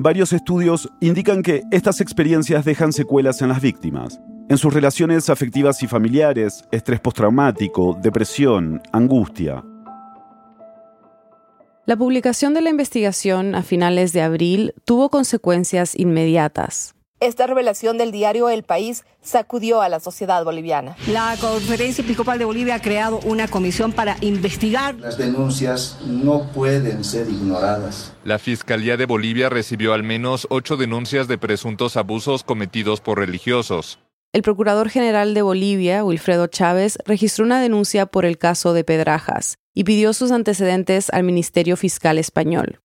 Varios 0.00 0.32
estudios 0.32 0.88
indican 1.00 1.42
que 1.42 1.62
estas 1.72 2.00
experiencias 2.00 2.64
dejan 2.64 2.92
secuelas 2.92 3.42
en 3.42 3.48
las 3.48 3.60
víctimas 3.60 4.20
en 4.48 4.58
sus 4.58 4.72
relaciones 4.72 5.28
afectivas 5.28 5.82
y 5.82 5.86
familiares, 5.86 6.64
estrés 6.70 7.00
postraumático, 7.00 7.96
depresión, 8.00 8.80
angustia. 8.92 9.62
La 11.84 11.96
publicación 11.96 12.52
de 12.52 12.60
la 12.60 12.70
investigación 12.70 13.54
a 13.54 13.62
finales 13.62 14.12
de 14.12 14.20
abril 14.20 14.74
tuvo 14.84 15.08
consecuencias 15.08 15.98
inmediatas. 15.98 16.94
Esta 17.20 17.48
revelación 17.48 17.98
del 17.98 18.12
diario 18.12 18.48
El 18.48 18.62
País 18.62 19.04
sacudió 19.22 19.82
a 19.82 19.88
la 19.88 19.98
sociedad 19.98 20.44
boliviana. 20.44 20.96
La 21.08 21.34
Conferencia 21.40 22.04
Episcopal 22.04 22.38
de 22.38 22.44
Bolivia 22.44 22.76
ha 22.76 22.80
creado 22.80 23.18
una 23.24 23.48
comisión 23.48 23.92
para 23.92 24.16
investigar. 24.20 24.94
Las 24.96 25.18
denuncias 25.18 25.98
no 26.06 26.52
pueden 26.52 27.02
ser 27.02 27.28
ignoradas. 27.28 28.12
La 28.22 28.38
Fiscalía 28.38 28.96
de 28.96 29.06
Bolivia 29.06 29.48
recibió 29.48 29.94
al 29.94 30.04
menos 30.04 30.46
ocho 30.50 30.76
denuncias 30.76 31.26
de 31.26 31.38
presuntos 31.38 31.96
abusos 31.96 32.44
cometidos 32.44 33.00
por 33.00 33.18
religiosos. 33.18 33.98
El 34.34 34.42
Procurador 34.42 34.90
General 34.90 35.32
de 35.32 35.40
Bolivia, 35.40 36.04
Wilfredo 36.04 36.48
Chávez, 36.48 36.98
registró 37.06 37.46
una 37.46 37.62
denuncia 37.62 38.04
por 38.04 38.26
el 38.26 38.36
caso 38.36 38.74
de 38.74 38.84
Pedrajas 38.84 39.56
y 39.74 39.84
pidió 39.84 40.12
sus 40.12 40.32
antecedentes 40.32 41.08
al 41.10 41.22
Ministerio 41.22 41.78
Fiscal 41.78 42.18
español. 42.18 42.80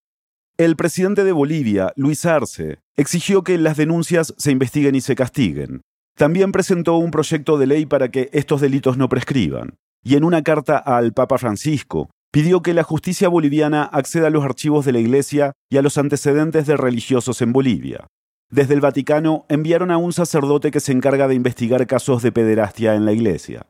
El 0.57 0.77
presidente 0.77 1.25
de 1.25 1.33
Bolivia, 1.33 1.91
Luis 1.97 2.25
Arce, 2.25 2.79
exigió 2.95 3.43
que 3.43 3.57
las 3.57 3.75
denuncias 3.75 4.33
se 4.37 4.51
investiguen 4.51 4.95
y 4.95 5.01
se 5.01 5.15
castiguen. 5.15 5.81
También 6.15 6.53
presentó 6.53 6.95
un 6.95 7.11
proyecto 7.11 7.57
de 7.57 7.67
ley 7.67 7.85
para 7.85 8.09
que 8.09 8.29
estos 8.31 8.61
delitos 8.61 8.97
no 8.97 9.09
prescriban. 9.09 9.75
Y 10.01 10.15
en 10.15 10.23
una 10.23 10.43
carta 10.43 10.77
al 10.77 11.11
Papa 11.11 11.37
Francisco, 11.37 12.09
pidió 12.31 12.61
que 12.61 12.73
la 12.73 12.83
justicia 12.83 13.27
boliviana 13.27 13.83
acceda 13.83 14.27
a 14.27 14.29
los 14.29 14.45
archivos 14.45 14.85
de 14.85 14.93
la 14.93 14.99
Iglesia 14.99 15.51
y 15.69 15.75
a 15.75 15.81
los 15.81 15.97
antecedentes 15.97 16.67
de 16.67 16.77
religiosos 16.77 17.41
en 17.41 17.51
Bolivia. 17.51 18.07
Desde 18.53 18.75
el 18.75 18.81
Vaticano 18.81 19.45
enviaron 19.49 19.89
a 19.89 19.97
un 19.97 20.13
sacerdote 20.13 20.69
que 20.69 20.79
se 20.79 20.91
encarga 20.91 21.27
de 21.27 21.33
investigar 21.33 21.87
casos 21.87 22.21
de 22.21 22.31
pederastia 22.31 22.93
en 22.93 23.03
la 23.03 23.11
Iglesia. 23.11 23.65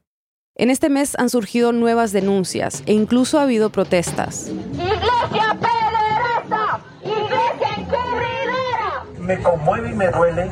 En 0.58 0.70
este 0.70 0.90
mes 0.90 1.16
han 1.18 1.30
surgido 1.30 1.72
nuevas 1.72 2.12
denuncias 2.12 2.84
e 2.86 2.92
incluso 2.92 3.40
ha 3.40 3.44
habido 3.44 3.70
protestas. 3.70 4.50
¡Iglesia 4.50 5.58
pederasta! 5.58 6.82
¡Iglesia 7.02 7.70
encubridora! 7.78 9.06
Me 9.22 9.42
conmueve 9.42 9.92
y 9.92 9.94
me 9.94 10.10
duele 10.10 10.52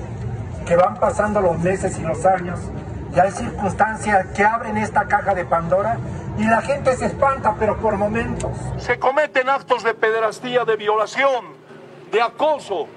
que 0.65 0.77
van 0.77 0.97
pasando 0.97 1.41
los 1.41 1.59
meses 1.59 1.99
y 1.99 2.01
los 2.01 2.25
años 2.25 2.57
y 3.13 3.19
hay 3.19 3.31
circunstancias 3.31 4.27
que 4.33 4.45
abren 4.45 4.77
esta 4.77 5.09
caja 5.09 5.35
de 5.35 5.43
Pandora 5.43 5.97
y 6.37 6.45
la 6.45 6.61
gente 6.61 6.95
se 6.95 7.07
espanta, 7.07 7.57
pero 7.59 7.77
por 7.81 7.97
momentos. 7.97 8.51
Se 8.77 8.97
cometen 8.97 9.49
actos 9.49 9.83
de 9.83 9.93
pederastía, 9.93 10.63
de 10.63 10.77
violación, 10.77 11.47
de 12.13 12.21
acoso, 12.21 12.87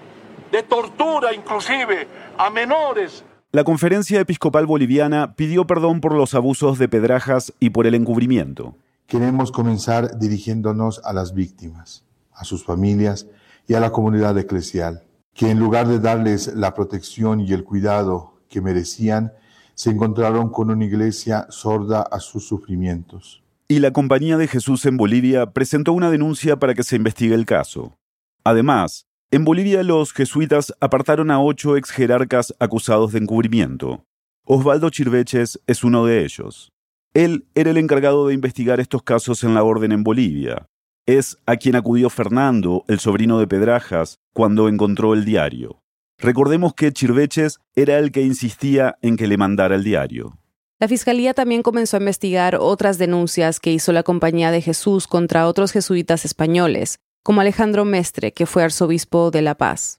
de 0.50 0.62
tortura 0.62 1.34
inclusive 1.34 2.06
a 2.38 2.50
menores 2.50 3.24
la 3.54 3.62
Conferencia 3.62 4.18
Episcopal 4.18 4.66
Boliviana 4.66 5.36
pidió 5.36 5.64
perdón 5.64 6.00
por 6.00 6.12
los 6.12 6.34
abusos 6.34 6.76
de 6.76 6.88
Pedrajas 6.88 7.52
y 7.60 7.70
por 7.70 7.86
el 7.86 7.94
encubrimiento. 7.94 8.74
Queremos 9.06 9.52
comenzar 9.52 10.18
dirigiéndonos 10.18 11.00
a 11.04 11.12
las 11.12 11.34
víctimas, 11.34 12.04
a 12.32 12.42
sus 12.42 12.64
familias 12.64 13.28
y 13.68 13.74
a 13.74 13.78
la 13.78 13.92
comunidad 13.92 14.36
eclesial, 14.38 15.04
que 15.34 15.50
en 15.50 15.60
lugar 15.60 15.86
de 15.86 16.00
darles 16.00 16.52
la 16.56 16.74
protección 16.74 17.40
y 17.42 17.52
el 17.52 17.62
cuidado 17.62 18.40
que 18.48 18.60
merecían, 18.60 19.32
se 19.74 19.90
encontraron 19.90 20.50
con 20.50 20.72
una 20.72 20.84
iglesia 20.84 21.46
sorda 21.48 22.02
a 22.02 22.18
sus 22.18 22.48
sufrimientos. 22.48 23.44
Y 23.68 23.78
la 23.78 23.92
Compañía 23.92 24.36
de 24.36 24.48
Jesús 24.48 24.84
en 24.84 24.96
Bolivia 24.96 25.52
presentó 25.52 25.92
una 25.92 26.10
denuncia 26.10 26.58
para 26.58 26.74
que 26.74 26.82
se 26.82 26.96
investigue 26.96 27.36
el 27.36 27.46
caso. 27.46 27.96
Además, 28.42 29.06
en 29.30 29.44
Bolivia 29.44 29.82
los 29.82 30.12
jesuitas 30.12 30.72
apartaron 30.80 31.30
a 31.30 31.40
ocho 31.40 31.76
ex 31.76 31.90
jerarcas 31.90 32.54
acusados 32.60 33.12
de 33.12 33.18
encubrimiento. 33.18 34.04
Osvaldo 34.44 34.90
Chirveches 34.90 35.60
es 35.66 35.82
uno 35.82 36.06
de 36.06 36.24
ellos. 36.24 36.72
Él 37.14 37.46
era 37.54 37.70
el 37.70 37.78
encargado 37.78 38.28
de 38.28 38.34
investigar 38.34 38.80
estos 38.80 39.02
casos 39.02 39.42
en 39.42 39.54
la 39.54 39.62
orden 39.62 39.92
en 39.92 40.04
Bolivia. 40.04 40.68
Es 41.06 41.38
a 41.46 41.56
quien 41.56 41.76
acudió 41.76 42.10
Fernando, 42.10 42.84
el 42.88 42.98
sobrino 42.98 43.38
de 43.38 43.46
Pedrajas, 43.46 44.18
cuando 44.32 44.68
encontró 44.68 45.14
el 45.14 45.24
diario. 45.24 45.82
Recordemos 46.18 46.74
que 46.74 46.92
Chirveches 46.92 47.60
era 47.74 47.98
el 47.98 48.12
que 48.12 48.22
insistía 48.22 48.96
en 49.02 49.16
que 49.16 49.26
le 49.26 49.36
mandara 49.36 49.74
el 49.74 49.84
diario. 49.84 50.38
La 50.80 50.88
Fiscalía 50.88 51.34
también 51.34 51.62
comenzó 51.62 51.96
a 51.96 52.00
investigar 52.00 52.56
otras 52.60 52.98
denuncias 52.98 53.60
que 53.60 53.72
hizo 53.72 53.92
la 53.92 54.02
Compañía 54.02 54.50
de 54.50 54.60
Jesús 54.60 55.06
contra 55.06 55.46
otros 55.46 55.72
jesuitas 55.72 56.24
españoles, 56.24 56.98
como 57.24 57.40
Alejandro 57.40 57.84
Mestre, 57.84 58.32
que 58.32 58.46
fue 58.46 58.62
arzobispo 58.62 59.32
de 59.32 59.42
La 59.42 59.56
Paz. 59.56 59.98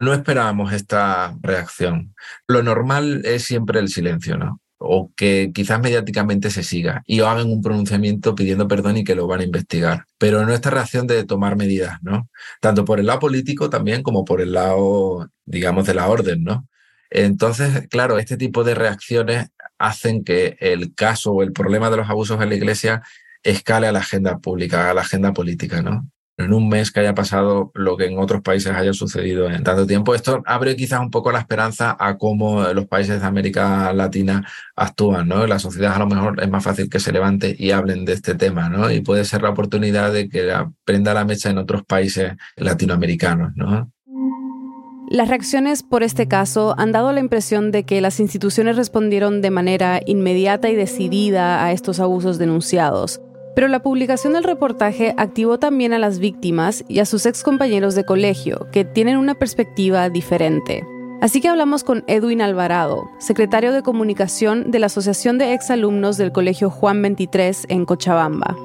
No 0.00 0.12
esperábamos 0.12 0.72
esta 0.72 1.34
reacción. 1.40 2.14
Lo 2.48 2.62
normal 2.62 3.22
es 3.24 3.44
siempre 3.44 3.78
el 3.78 3.88
silencio, 3.88 4.36
¿no? 4.36 4.60
O 4.78 5.12
que 5.16 5.52
quizás 5.54 5.80
mediáticamente 5.80 6.50
se 6.50 6.64
siga 6.64 7.02
y 7.06 7.20
hagan 7.20 7.46
un 7.46 7.62
pronunciamiento 7.62 8.34
pidiendo 8.34 8.66
perdón 8.66 8.96
y 8.96 9.04
que 9.04 9.14
lo 9.14 9.28
van 9.28 9.40
a 9.40 9.44
investigar. 9.44 10.04
Pero 10.18 10.44
no 10.44 10.52
esta 10.52 10.70
reacción 10.70 11.06
de 11.06 11.24
tomar 11.24 11.56
medidas, 11.56 12.02
¿no? 12.02 12.28
Tanto 12.60 12.84
por 12.84 12.98
el 12.98 13.06
lado 13.06 13.20
político 13.20 13.70
también 13.70 14.02
como 14.02 14.24
por 14.24 14.40
el 14.40 14.52
lado, 14.52 15.30
digamos, 15.46 15.86
de 15.86 15.94
la 15.94 16.08
orden, 16.08 16.42
¿no? 16.42 16.66
Entonces, 17.08 17.86
claro, 17.88 18.18
este 18.18 18.36
tipo 18.36 18.64
de 18.64 18.74
reacciones 18.74 19.46
hacen 19.78 20.24
que 20.24 20.56
el 20.58 20.92
caso 20.92 21.30
o 21.32 21.42
el 21.44 21.52
problema 21.52 21.88
de 21.88 21.98
los 21.98 22.10
abusos 22.10 22.42
en 22.42 22.48
la 22.48 22.56
iglesia 22.56 23.02
escale 23.44 23.86
a 23.86 23.92
la 23.92 24.00
agenda 24.00 24.38
pública, 24.38 24.90
a 24.90 24.94
la 24.94 25.02
agenda 25.02 25.32
política, 25.32 25.80
¿no? 25.80 26.10
En 26.36 26.52
un 26.52 26.68
mes 26.68 26.90
que 26.90 27.00
haya 27.00 27.14
pasado 27.14 27.70
lo 27.74 27.96
que 27.96 28.06
en 28.06 28.18
otros 28.18 28.42
países 28.42 28.72
haya 28.72 28.92
sucedido 28.92 29.48
en 29.48 29.62
tanto 29.62 29.86
tiempo. 29.86 30.14
Esto 30.14 30.42
abre 30.46 30.74
quizás 30.76 31.00
un 31.00 31.10
poco 31.10 31.30
la 31.30 31.38
esperanza 31.38 31.96
a 31.98 32.18
cómo 32.18 32.62
los 32.72 32.86
países 32.86 33.20
de 33.20 33.26
América 33.26 33.92
Latina 33.92 34.46
actúan, 34.74 35.28
¿no? 35.28 35.46
La 35.46 35.58
sociedad 35.58 35.94
a 35.94 35.98
lo 35.98 36.06
mejor 36.06 36.42
es 36.42 36.50
más 36.50 36.64
fácil 36.64 36.90
que 36.90 36.98
se 36.98 37.12
levante 37.12 37.54
y 37.56 37.70
hablen 37.70 38.04
de 38.04 38.14
este 38.14 38.34
tema, 38.34 38.68
¿no? 38.68 38.90
Y 38.90 39.00
puede 39.00 39.24
ser 39.24 39.42
la 39.42 39.50
oportunidad 39.50 40.12
de 40.12 40.28
que 40.28 40.52
prenda 40.84 41.14
la 41.14 41.24
mecha 41.24 41.50
en 41.50 41.58
otros 41.58 41.84
países 41.84 42.32
latinoamericanos, 42.56 43.52
¿no? 43.54 43.90
Las 45.10 45.28
reacciones 45.28 45.82
por 45.82 46.02
este 46.02 46.26
caso 46.26 46.74
han 46.78 46.90
dado 46.90 47.12
la 47.12 47.20
impresión 47.20 47.70
de 47.70 47.84
que 47.84 48.00
las 48.00 48.20
instituciones 48.20 48.76
respondieron 48.76 49.42
de 49.42 49.50
manera 49.50 50.00
inmediata 50.06 50.70
y 50.70 50.74
decidida 50.74 51.62
a 51.62 51.72
estos 51.72 52.00
abusos 52.00 52.38
denunciados 52.38 53.20
pero 53.54 53.68
la 53.68 53.82
publicación 53.82 54.32
del 54.32 54.44
reportaje 54.44 55.14
activó 55.16 55.58
también 55.58 55.92
a 55.92 55.98
las 55.98 56.18
víctimas 56.18 56.84
y 56.88 56.98
a 56.98 57.06
sus 57.06 57.26
ex 57.26 57.42
compañeros 57.42 57.94
de 57.94 58.04
colegio, 58.04 58.66
que 58.72 58.84
tienen 58.84 59.16
una 59.16 59.34
perspectiva 59.34 60.08
diferente. 60.10 60.86
Así 61.20 61.40
que 61.40 61.48
hablamos 61.48 61.84
con 61.84 62.04
Edwin 62.06 62.42
Alvarado, 62.42 63.08
secretario 63.18 63.72
de 63.72 63.82
comunicación 63.82 64.70
de 64.70 64.78
la 64.78 64.86
Asociación 64.86 65.38
de 65.38 65.54
Exalumnos 65.54 66.16
del 66.18 66.32
Colegio 66.32 66.68
Juan 66.68 67.00
23 67.00 67.66
en 67.68 67.86
Cochabamba. 67.86 68.56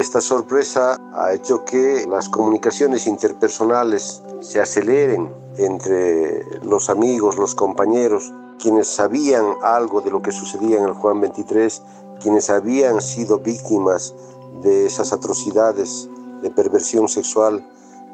Esta 0.00 0.20
sorpresa 0.20 0.98
ha 1.14 1.32
hecho 1.32 1.64
que 1.64 2.04
las 2.10 2.28
comunicaciones 2.28 3.06
interpersonales 3.06 4.22
se 4.40 4.60
aceleren 4.60 5.32
entre 5.56 6.44
los 6.62 6.90
amigos, 6.90 7.38
los 7.38 7.54
compañeros, 7.54 8.32
quienes 8.60 8.88
sabían 8.88 9.44
algo 9.62 10.00
de 10.00 10.10
lo 10.10 10.20
que 10.20 10.32
sucedía 10.32 10.78
en 10.78 10.84
el 10.84 10.92
Juan 10.92 11.20
23 11.20 11.82
quienes 12.24 12.48
habían 12.48 13.02
sido 13.02 13.38
víctimas 13.38 14.14
de 14.62 14.86
esas 14.86 15.12
atrocidades 15.12 16.08
de 16.40 16.50
perversión 16.50 17.06
sexual, 17.06 17.62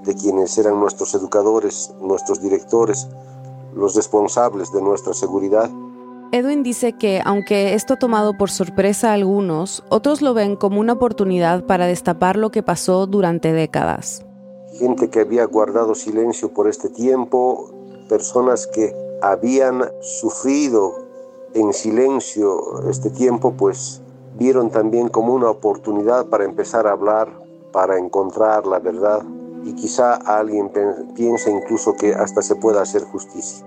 de 0.05 0.17
quienes 0.17 0.59
eran 0.59 0.81
nuestros 0.81 1.15
educadores, 1.15 1.95
nuestros 2.01 2.43
directores, 2.43 3.07
los 3.73 3.95
responsables 3.95 4.73
de 4.73 4.83
nuestra 4.83 5.15
seguridad. 5.15 5.71
Edwin 6.33 6.65
dice 6.65 6.95
que, 6.95 7.23
aunque 7.25 7.75
esto 7.75 7.95
ha 7.95 7.99
tomado 8.01 8.37
por 8.37 8.51
sorpresa 8.51 9.11
a 9.11 9.15
algunos, 9.15 9.85
otros 9.91 10.23
lo 10.23 10.35
ven 10.35 10.57
como 10.57 10.81
una 10.81 10.95
oportunidad 10.95 11.65
para 11.65 11.87
destapar 11.87 12.37
lo 12.37 12.51
que 12.51 12.65
pasó 12.65 13.07
durante 13.07 13.53
décadas. 13.53 14.25
Gente 14.77 15.09
que 15.09 15.21
había 15.21 15.45
guardado 15.45 15.95
silencio 15.95 16.53
por 16.53 16.69
este 16.69 16.89
tiempo, 16.89 17.71
personas 18.09 18.67
que 18.67 18.93
habían 19.23 19.85
sufrido 20.01 21.10
en 21.55 21.73
silencio 21.73 22.89
este 22.89 23.11
tiempo, 23.11 23.55
pues 23.57 24.03
vieron 24.39 24.71
también 24.71 25.09
como 25.09 25.35
una 25.35 25.51
oportunidad 25.51 26.27
para 26.27 26.45
empezar 26.45 26.87
a 26.87 26.93
hablar, 26.93 27.29
para 27.73 27.99
encontrar 27.99 28.67
la 28.67 28.79
verdad 28.79 29.23
y 29.65 29.75
quizá 29.75 30.15
alguien 30.15 30.71
piense 31.15 31.51
incluso 31.51 31.95
que 31.95 32.15
hasta 32.15 32.43
se 32.43 32.57
pueda 32.57 32.83
hacer 32.83 33.03
justicia. 33.03 33.67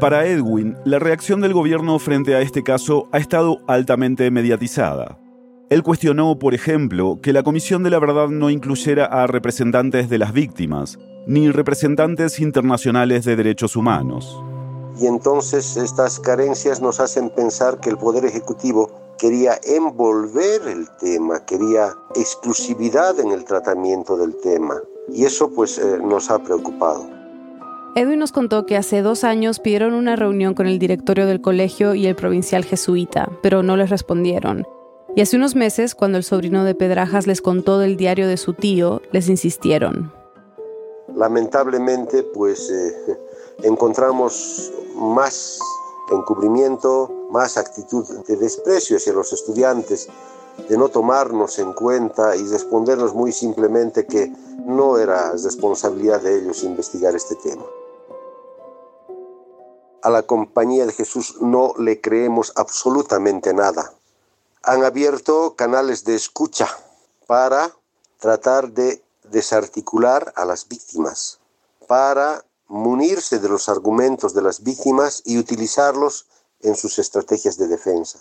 Para 0.00 0.26
Edwin, 0.26 0.76
la 0.84 0.98
reacción 0.98 1.40
del 1.40 1.52
gobierno 1.52 1.98
frente 1.98 2.34
a 2.36 2.40
este 2.40 2.62
caso 2.62 3.08
ha 3.10 3.18
estado 3.18 3.58
altamente 3.66 4.30
mediatizada. 4.30 5.18
Él 5.70 5.82
cuestionó, 5.82 6.38
por 6.38 6.54
ejemplo, 6.54 7.18
que 7.20 7.32
la 7.32 7.42
Comisión 7.42 7.82
de 7.82 7.90
la 7.90 7.98
Verdad 7.98 8.28
no 8.28 8.48
incluyera 8.48 9.06
a 9.06 9.26
representantes 9.26 10.08
de 10.08 10.18
las 10.18 10.32
víctimas, 10.32 10.98
ni 11.26 11.50
representantes 11.50 12.38
internacionales 12.40 13.24
de 13.24 13.36
derechos 13.36 13.76
humanos. 13.76 14.42
Y 15.00 15.06
entonces 15.06 15.76
estas 15.76 16.18
carencias 16.18 16.80
nos 16.80 16.98
hacen 16.98 17.30
pensar 17.30 17.78
que 17.78 17.90
el 17.90 17.98
Poder 17.98 18.24
Ejecutivo 18.24 18.90
quería 19.16 19.58
envolver 19.62 20.62
el 20.66 20.88
tema, 20.98 21.44
quería 21.44 21.94
exclusividad 22.14 23.18
en 23.20 23.30
el 23.30 23.44
tratamiento 23.44 24.16
del 24.16 24.36
tema. 24.36 24.74
Y 25.08 25.24
eso 25.24 25.50
pues 25.50 25.78
eh, 25.78 25.98
nos 26.02 26.30
ha 26.30 26.38
preocupado. 26.40 27.06
Edwin 27.94 28.18
nos 28.18 28.32
contó 28.32 28.66
que 28.66 28.76
hace 28.76 29.02
dos 29.02 29.24
años 29.24 29.60
pidieron 29.60 29.94
una 29.94 30.14
reunión 30.14 30.54
con 30.54 30.66
el 30.66 30.78
directorio 30.78 31.26
del 31.26 31.40
colegio 31.40 31.94
y 31.94 32.06
el 32.06 32.14
provincial 32.14 32.64
jesuita, 32.64 33.28
pero 33.42 33.62
no 33.62 33.76
les 33.76 33.90
respondieron. 33.90 34.66
Y 35.16 35.20
hace 35.20 35.36
unos 35.36 35.56
meses, 35.56 35.94
cuando 35.94 36.18
el 36.18 36.24
sobrino 36.24 36.64
de 36.64 36.74
Pedrajas 36.74 37.26
les 37.26 37.40
contó 37.40 37.78
del 37.78 37.96
diario 37.96 38.28
de 38.28 38.36
su 38.36 38.54
tío, 38.54 39.00
les 39.10 39.28
insistieron. 39.28 40.12
Lamentablemente, 41.14 42.22
pues 42.22 42.70
eh, 42.70 43.18
encontramos 43.62 44.72
más 44.94 45.58
encubrimiento, 46.10 47.10
más 47.30 47.56
actitud 47.56 48.06
de 48.26 48.36
desprecio 48.36 48.96
hacia 48.96 49.12
los 49.12 49.32
estudiantes, 49.32 50.08
de 50.68 50.76
no 50.76 50.88
tomarnos 50.88 51.58
en 51.58 51.72
cuenta 51.72 52.34
y 52.36 52.46
respondernos 52.48 53.14
muy 53.14 53.32
simplemente 53.32 54.06
que 54.06 54.32
no 54.64 54.98
era 54.98 55.32
responsabilidad 55.32 56.20
de 56.20 56.38
ellos 56.38 56.62
investigar 56.62 57.14
este 57.14 57.36
tema. 57.36 57.64
A 60.02 60.10
la 60.10 60.22
compañía 60.22 60.86
de 60.86 60.92
Jesús 60.92 61.36
no 61.40 61.74
le 61.78 62.00
creemos 62.00 62.52
absolutamente 62.56 63.52
nada. 63.52 63.92
Han 64.62 64.84
abierto 64.84 65.54
canales 65.56 66.04
de 66.04 66.14
escucha 66.14 66.68
para 67.26 67.72
tratar 68.18 68.72
de 68.72 69.02
desarticular 69.24 70.32
a 70.36 70.44
las 70.44 70.68
víctimas, 70.68 71.38
para 71.86 72.44
munirse 72.68 73.38
de 73.38 73.48
los 73.48 73.68
argumentos 73.68 74.34
de 74.34 74.42
las 74.42 74.62
víctimas 74.62 75.22
y 75.24 75.38
utilizarlos 75.38 76.26
en 76.60 76.76
sus 76.76 76.98
estrategias 76.98 77.56
de 77.56 77.66
defensa. 77.66 78.20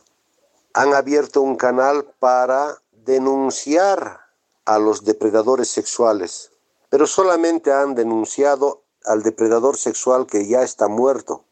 Han 0.73 0.93
abierto 0.93 1.41
un 1.41 1.55
canal 1.55 2.05
para 2.19 2.81
denunciar 2.91 4.21
a 4.65 4.79
los 4.79 5.03
depredadores 5.03 5.69
sexuales, 5.69 6.51
pero 6.89 7.07
solamente 7.07 7.71
han 7.71 7.95
denunciado 7.95 8.81
al 9.05 9.23
depredador 9.23 9.77
sexual 9.77 10.27
que 10.27 10.47
ya 10.47 10.61
está 10.61 10.87
muerto, 10.87 11.43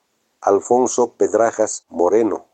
Alfonso 0.42 1.14
Pedrajas 1.14 1.86
Moreno. 1.90 2.46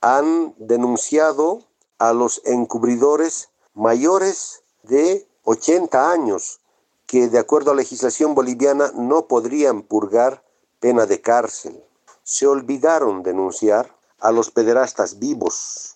Han 0.00 0.54
denunciado 0.58 1.64
a 1.98 2.12
los 2.12 2.40
encubridores 2.44 3.50
mayores 3.74 4.62
de 4.82 5.26
80 5.44 6.10
años, 6.10 6.60
que 7.06 7.28
de 7.28 7.38
acuerdo 7.38 7.70
a 7.70 7.74
la 7.74 7.82
legislación 7.82 8.34
boliviana 8.34 8.90
no 8.94 9.26
podrían 9.26 9.82
purgar 9.82 10.44
pena 10.80 11.06
de 11.06 11.20
cárcel. 11.20 11.82
Se 12.22 12.46
olvidaron 12.46 13.22
denunciar 13.22 13.94
a 14.18 14.32
los 14.32 14.50
pederastas 14.50 15.18
vivos. 15.18 15.94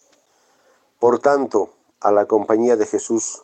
Por 0.99 1.19
tanto, 1.19 1.75
a 2.01 2.13
la 2.13 2.27
compañía 2.27 2.77
de 2.77 2.87
Jesús 2.87 3.43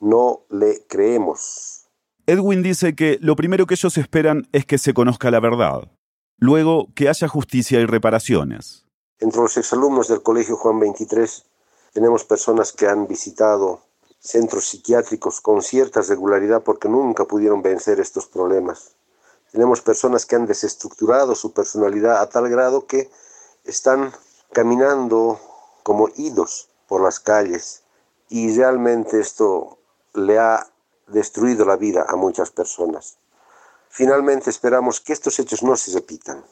no 0.00 0.42
le 0.50 0.84
creemos. 0.86 1.86
Edwin 2.26 2.62
dice 2.62 2.94
que 2.94 3.18
lo 3.20 3.36
primero 3.36 3.66
que 3.66 3.74
ellos 3.74 3.98
esperan 3.98 4.48
es 4.52 4.64
que 4.64 4.78
se 4.78 4.94
conozca 4.94 5.30
la 5.30 5.40
verdad, 5.40 5.90
luego 6.38 6.88
que 6.94 7.08
haya 7.08 7.28
justicia 7.28 7.80
y 7.80 7.86
reparaciones. 7.86 8.86
Entre 9.18 9.40
los 9.40 9.56
exalumnos 9.56 10.08
del 10.08 10.22
Colegio 10.22 10.56
Juan 10.56 10.80
23 10.80 11.44
tenemos 11.92 12.24
personas 12.24 12.72
que 12.72 12.86
han 12.86 13.06
visitado 13.06 13.82
centros 14.24 14.68
psiquiátricos 14.68 15.42
con 15.42 15.62
cierta 15.62 16.00
regularidad 16.00 16.62
porque 16.62 16.88
nunca 16.88 17.26
pudieron 17.26 17.62
vencer 17.62 18.00
estos 18.00 18.26
problemas. 18.26 18.92
Tenemos 19.52 19.82
personas 19.82 20.24
que 20.24 20.34
han 20.34 20.46
desestructurado 20.46 21.34
su 21.34 21.52
personalidad 21.52 22.20
a 22.20 22.28
tal 22.28 22.48
grado 22.48 22.86
que 22.86 23.10
están 23.64 24.12
caminando 24.52 25.38
como 25.82 26.08
idos 26.16 26.70
por 26.88 27.02
las 27.02 27.20
calles 27.20 27.82
y 28.30 28.56
realmente 28.56 29.20
esto 29.20 29.78
le 30.14 30.38
ha 30.38 30.66
destruido 31.06 31.66
la 31.66 31.76
vida 31.76 32.06
a 32.08 32.16
muchas 32.16 32.50
personas. 32.50 33.18
Finalmente 33.90 34.48
esperamos 34.48 35.00
que 35.00 35.12
estos 35.12 35.38
hechos 35.38 35.62
no 35.62 35.76
se 35.76 35.92
repitan, 35.92 36.44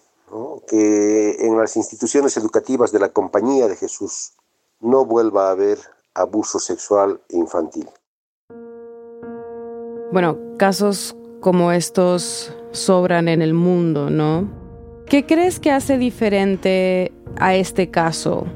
que 0.69 1.37
en 1.41 1.59
las 1.59 1.77
instituciones 1.77 2.37
educativas 2.37 2.93
de 2.93 3.01
la 3.01 3.09
Compañía 3.09 3.67
de 3.67 3.77
Jesús 3.77 4.35
no 4.81 5.05
vuelva 5.07 5.49
a 5.49 5.53
haber 5.53 5.79
abuso 6.15 6.59
sexual 6.59 7.21
infantil. 7.31 7.89
Bueno, 10.13 10.39
casos 10.59 11.17
como 11.41 11.73
estos 11.73 12.55
sobran 12.71 13.29
en 13.29 13.43
el 13.43 13.55
mundo, 13.55 14.11
¿no? 14.11 14.49
¿Qué 15.07 15.27
crees 15.27 15.59
que 15.59 15.71
hace 15.71 15.99
diferente 15.99 17.13
a 17.39 17.55
este 17.55 17.91
caso? 17.91 18.47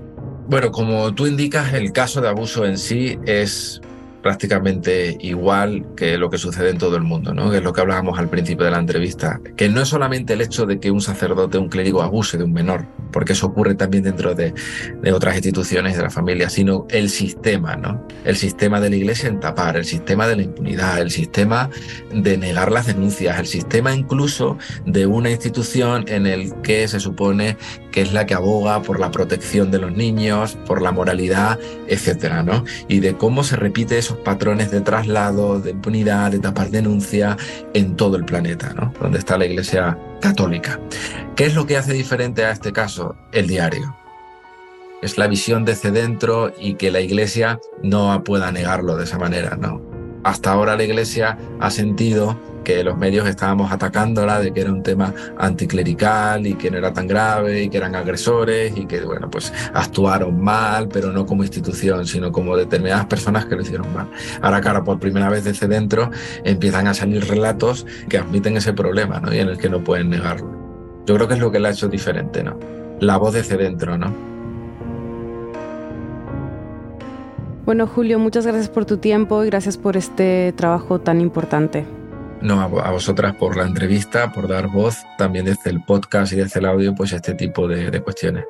Bueno, 0.49 0.71
como 0.71 1.13
tú 1.15 1.27
indicas, 1.27 1.73
el 1.75 1.93
caso 1.93 2.21
de 2.21 2.29
abuso 2.29 2.65
en 2.65 2.79
sí 2.79 3.19
es 3.27 3.81
prácticamente 4.23 5.17
igual 5.21 5.87
que 5.97 6.19
lo 6.19 6.29
que 6.31 6.37
sucede 6.37 6.71
en 6.71 6.79
todo 6.79 6.97
el 6.97 7.03
mundo, 7.03 7.33
¿no? 7.33 7.49
que 7.49 7.59
es 7.59 7.63
lo 7.63 7.73
que 7.73 7.81
hablábamos 7.81 8.19
al 8.19 8.29
principio 8.29 8.65
de 8.65 8.73
la 8.73 8.79
entrevista, 8.79 9.41
que 9.57 9.69
no 9.69 9.81
es 9.81 9.89
solamente 9.89 10.33
el 10.33 10.41
hecho 10.41 10.67
de 10.67 10.81
que 10.81 10.91
un 10.91 11.01
sacerdote, 11.01 11.59
un 11.59 11.69
clérigo 11.69 12.03
abuse 12.03 12.37
de 12.37 12.43
un 12.43 12.53
menor, 12.53 12.87
porque 13.17 13.33
eso 13.33 13.47
ocurre 13.47 13.75
también 13.75 14.05
dentro 14.05 14.35
de, 14.35 14.53
otras 15.11 15.37
instituciones 15.37 15.97
de 15.97 16.03
la 16.03 16.11
familia, 16.11 16.51
sino 16.51 16.87
el 16.91 17.09
sistema, 17.09 17.75
¿no? 17.75 18.07
el 18.27 18.37
sistema 18.37 18.79
de 18.79 18.91
la 18.91 18.97
iglesia 18.97 19.31
en 19.31 19.41
tapar, 19.41 19.79
el 19.79 19.87
sistema 19.87 20.29
de 20.29 20.37
la 20.37 20.43
impunidad, 20.43 21.01
el 21.01 21.11
sistema 21.11 21.71
de 22.13 22.37
negar 22.37 22.71
las 22.71 22.89
denuncias, 22.89 23.39
el 23.39 23.47
sistema 23.47 23.95
incluso 23.95 24.59
de 24.85 25.07
una 25.07 25.31
institución 25.31 26.05
en 26.09 26.27
el 26.27 26.61
que 26.61 26.87
se 26.89 27.01
supone 27.01 27.57
que 27.91 28.03
es 28.03 28.13
la 28.13 28.27
que 28.27 28.35
aboga 28.35 28.83
por 28.83 29.01
la 29.01 29.11
protección 29.11 29.71
de 29.71 29.79
los 29.79 29.93
niños, 29.93 30.59
por 30.67 30.83
la 30.83 30.93
moralidad, 30.93 31.59
etcétera, 31.89 32.43
¿no? 32.43 32.65
Y 32.87 33.01
de 33.01 33.17
cómo 33.17 33.45
se 33.45 33.57
repite 33.57 33.97
esos 33.97 34.19
patrones 34.19 34.71
de 34.71 34.83
traslado, 34.83 35.59
de 35.59 35.71
impunidad, 35.71 36.33
de 36.33 36.39
tapar 36.39 36.69
denuncia 36.69 37.39
en 37.73 37.97
todo 37.97 38.19
el 38.19 38.27
planeta, 38.27 38.75
¿no? 38.75 38.93
Donde 39.01 39.19
está 39.19 39.39
la 39.39 39.47
Iglesia 39.47 39.97
católica. 40.21 40.81
¿Qué 41.35 41.47
es 41.47 41.55
lo 41.55 41.67
que 41.67 41.77
hace 41.77 41.93
diferente 41.93 42.45
a 42.45 42.51
este 42.51 42.73
caso? 42.73 43.17
El 43.33 43.47
diario. 43.47 43.97
Es 45.03 45.19
la 45.19 45.27
visión 45.27 45.65
desde 45.65 45.91
dentro 45.91 46.53
y 46.59 46.75
que 46.75 46.91
la 46.91 47.01
Iglesia 47.01 47.61
no 47.83 48.23
pueda 48.25 48.51
negarlo 48.51 48.97
de 48.97 49.05
esa 49.05 49.19
manera, 49.19 49.57
¿no? 49.57 49.96
Hasta 50.27 50.51
ahora 50.51 50.75
la 50.75 50.83
Iglesia 50.83 51.39
ha 51.61 51.71
sentido 51.71 52.37
que 52.65 52.83
los 52.83 52.99
medios 52.99 53.29
estábamos 53.29 53.71
atacándola, 53.71 54.41
de 54.41 54.53
que 54.53 54.63
era 54.63 54.73
un 54.73 54.83
tema 54.83 55.15
anticlerical 55.39 56.49
y 56.49 56.55
que 56.55 56.69
no 56.69 56.79
era 56.79 56.93
tan 56.93 57.07
grave 57.07 57.63
y 57.63 57.69
que 57.69 57.77
eran 57.77 57.95
agresores 57.95 58.77
y 58.77 58.87
que, 58.87 59.03
bueno, 59.03 59.31
pues 59.31 59.53
actuaron 59.73 60.43
mal, 60.43 60.89
pero 60.89 61.13
no 61.13 61.27
como 61.27 61.45
institución, 61.45 62.09
sino 62.09 62.33
como 62.33 62.57
determinadas 62.57 63.07
personas 63.07 63.45
que 63.45 63.55
lo 63.55 63.63
hicieron 63.63 63.95
mal. 63.95 64.11
Ahora, 64.43 64.61
claro, 64.61 64.83
por 64.83 64.99
primera 64.99 65.31
vez 65.31 65.45
desde 65.45 65.69
dentro 65.69 66.11
empiezan 66.43 66.89
a 66.89 66.95
salir 66.95 67.25
relatos 67.29 67.87
que 68.09 68.19
admiten 68.19 68.57
ese 68.57 68.73
problema, 68.73 69.21
¿no? 69.21 69.33
Y 69.33 69.39
en 69.39 69.49
el 69.49 69.59
que 69.59 69.69
no 69.69 69.85
pueden 69.85 70.11
negarlo. 70.11 70.51
Yo 71.07 71.15
creo 71.15 71.29
que 71.29 71.35
es 71.35 71.41
lo 71.41 71.53
que 71.53 71.61
le 71.61 71.69
ha 71.69 71.71
hecho 71.71 71.87
diferente, 71.87 72.43
¿no? 72.43 72.59
La 72.99 73.17
voz 73.17 73.33
desde 73.33 73.57
dentro, 73.57 73.97
¿no? 73.97 74.36
Bueno, 77.67 77.89
Julio, 77.89 78.21
muchas 78.21 78.47
gracias 78.47 78.69
por 78.69 78.85
tu 78.85 78.99
tiempo 78.99 79.43
y 79.43 79.49
gracias 79.49 79.77
por 79.77 79.97
este 79.97 80.53
trabajo 80.53 81.01
tan 81.01 81.21
importante. 81.21 81.85
No, 82.41 82.61
a, 82.61 82.91
vosotras 82.93 83.35
por 83.35 83.57
la 83.57 83.67
entrevista, 83.67 84.31
por 84.31 84.47
dar 84.47 84.69
voz, 84.69 84.99
también 85.19 85.47
desde 85.47 85.71
el 85.71 85.83
podcast 85.83 86.33
y 86.33 86.37
desde 86.37 86.61
el 86.61 86.67
audio, 86.67 86.95
pues 86.95 87.13
este 87.13 87.35
tipo 87.35 87.67
de, 87.67 87.91
de 87.91 88.01
cuestiones. 88.01 88.45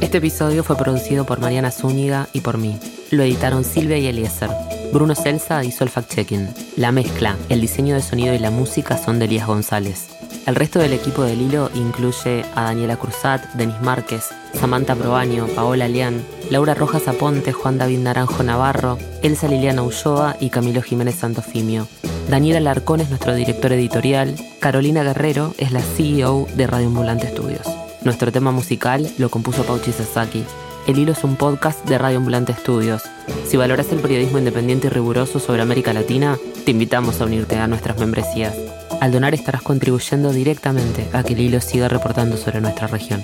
Este 0.00 0.18
episodio 0.18 0.64
fue 0.64 0.76
producido 0.76 1.26
por 1.26 1.38
Mariana 1.38 1.70
Zúñiga 1.70 2.28
y 2.32 2.40
por 2.40 2.56
mí. 2.56 2.80
Lo 3.10 3.24
editaron 3.24 3.62
Silvia 3.62 3.98
y 3.98 4.06
Eliezer. 4.06 4.48
Bruno 4.92 5.14
Celsa 5.14 5.62
hizo 5.64 5.84
el 5.84 5.90
fact-checking. 5.90 6.48
La 6.76 6.92
mezcla, 6.92 7.36
el 7.48 7.60
diseño 7.60 7.94
de 7.94 8.02
sonido 8.02 8.34
y 8.34 8.38
la 8.38 8.50
música 8.50 8.96
son 8.96 9.18
de 9.18 9.26
Elías 9.26 9.46
González. 9.46 10.08
El 10.46 10.54
resto 10.54 10.78
del 10.78 10.94
equipo 10.94 11.22
del 11.24 11.42
hilo 11.42 11.70
incluye 11.74 12.44
a 12.54 12.62
Daniela 12.62 12.96
Cruzat, 12.96 13.44
Denis 13.52 13.80
Márquez, 13.82 14.28
Samantha 14.54 14.94
Proaño, 14.94 15.46
Paola 15.48 15.88
Lián, 15.88 16.24
Laura 16.50 16.74
Rojas 16.74 17.06
Aponte, 17.06 17.52
Juan 17.52 17.76
David 17.76 17.98
Naranjo 17.98 18.42
Navarro, 18.42 18.98
Elsa 19.22 19.46
Liliana 19.46 19.82
Ulloa 19.82 20.36
y 20.40 20.48
Camilo 20.48 20.80
Jiménez 20.80 21.16
Santofimio. 21.16 21.86
Daniela 22.30 22.60
Larcón 22.60 23.00
es 23.00 23.10
nuestro 23.10 23.34
director 23.34 23.72
editorial, 23.72 24.34
Carolina 24.58 25.02
Guerrero 25.02 25.54
es 25.58 25.70
la 25.70 25.82
CEO 25.82 26.46
de 26.56 26.66
Radio 26.66 26.86
Ambulante 26.86 27.26
Estudios. 27.26 27.66
Nuestro 28.02 28.32
tema 28.32 28.50
musical 28.50 29.06
lo 29.18 29.28
compuso 29.28 29.64
Pauchi 29.64 29.92
Sasaki. 29.92 30.44
El 30.88 30.98
Hilo 30.98 31.12
es 31.12 31.22
un 31.22 31.36
podcast 31.36 31.86
de 31.86 31.98
Radio 31.98 32.16
Ambulante 32.16 32.52
Estudios. 32.52 33.02
Si 33.46 33.58
valoras 33.58 33.92
el 33.92 34.00
periodismo 34.00 34.38
independiente 34.38 34.86
y 34.86 34.90
riguroso 34.90 35.38
sobre 35.38 35.60
América 35.60 35.92
Latina, 35.92 36.38
te 36.64 36.70
invitamos 36.70 37.20
a 37.20 37.26
unirte 37.26 37.56
a 37.58 37.66
nuestras 37.66 37.98
membresías. 37.98 38.56
Al 39.02 39.12
donar 39.12 39.34
estarás 39.34 39.60
contribuyendo 39.60 40.32
directamente 40.32 41.06
a 41.12 41.24
que 41.24 41.34
el 41.34 41.40
hilo 41.40 41.60
siga 41.60 41.88
reportando 41.88 42.38
sobre 42.38 42.62
nuestra 42.62 42.86
región. 42.86 43.22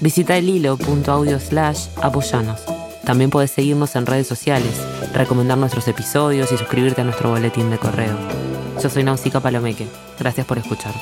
Visita 0.00 0.36
el 0.36 0.46
hilo.audio 0.46 1.40
slash 1.40 1.86
apoyanos. 2.02 2.60
También 3.06 3.30
puedes 3.30 3.50
seguirnos 3.50 3.96
en 3.96 4.04
redes 4.04 4.26
sociales, 4.26 4.78
recomendar 5.14 5.56
nuestros 5.56 5.88
episodios 5.88 6.52
y 6.52 6.58
suscribirte 6.58 7.00
a 7.00 7.04
nuestro 7.04 7.30
boletín 7.30 7.70
de 7.70 7.78
correo. 7.78 8.14
Yo 8.82 8.90
soy 8.90 9.04
Nausicaa 9.04 9.40
Palomeque. 9.40 9.88
Gracias 10.18 10.46
por 10.46 10.58
escuchar. 10.58 10.92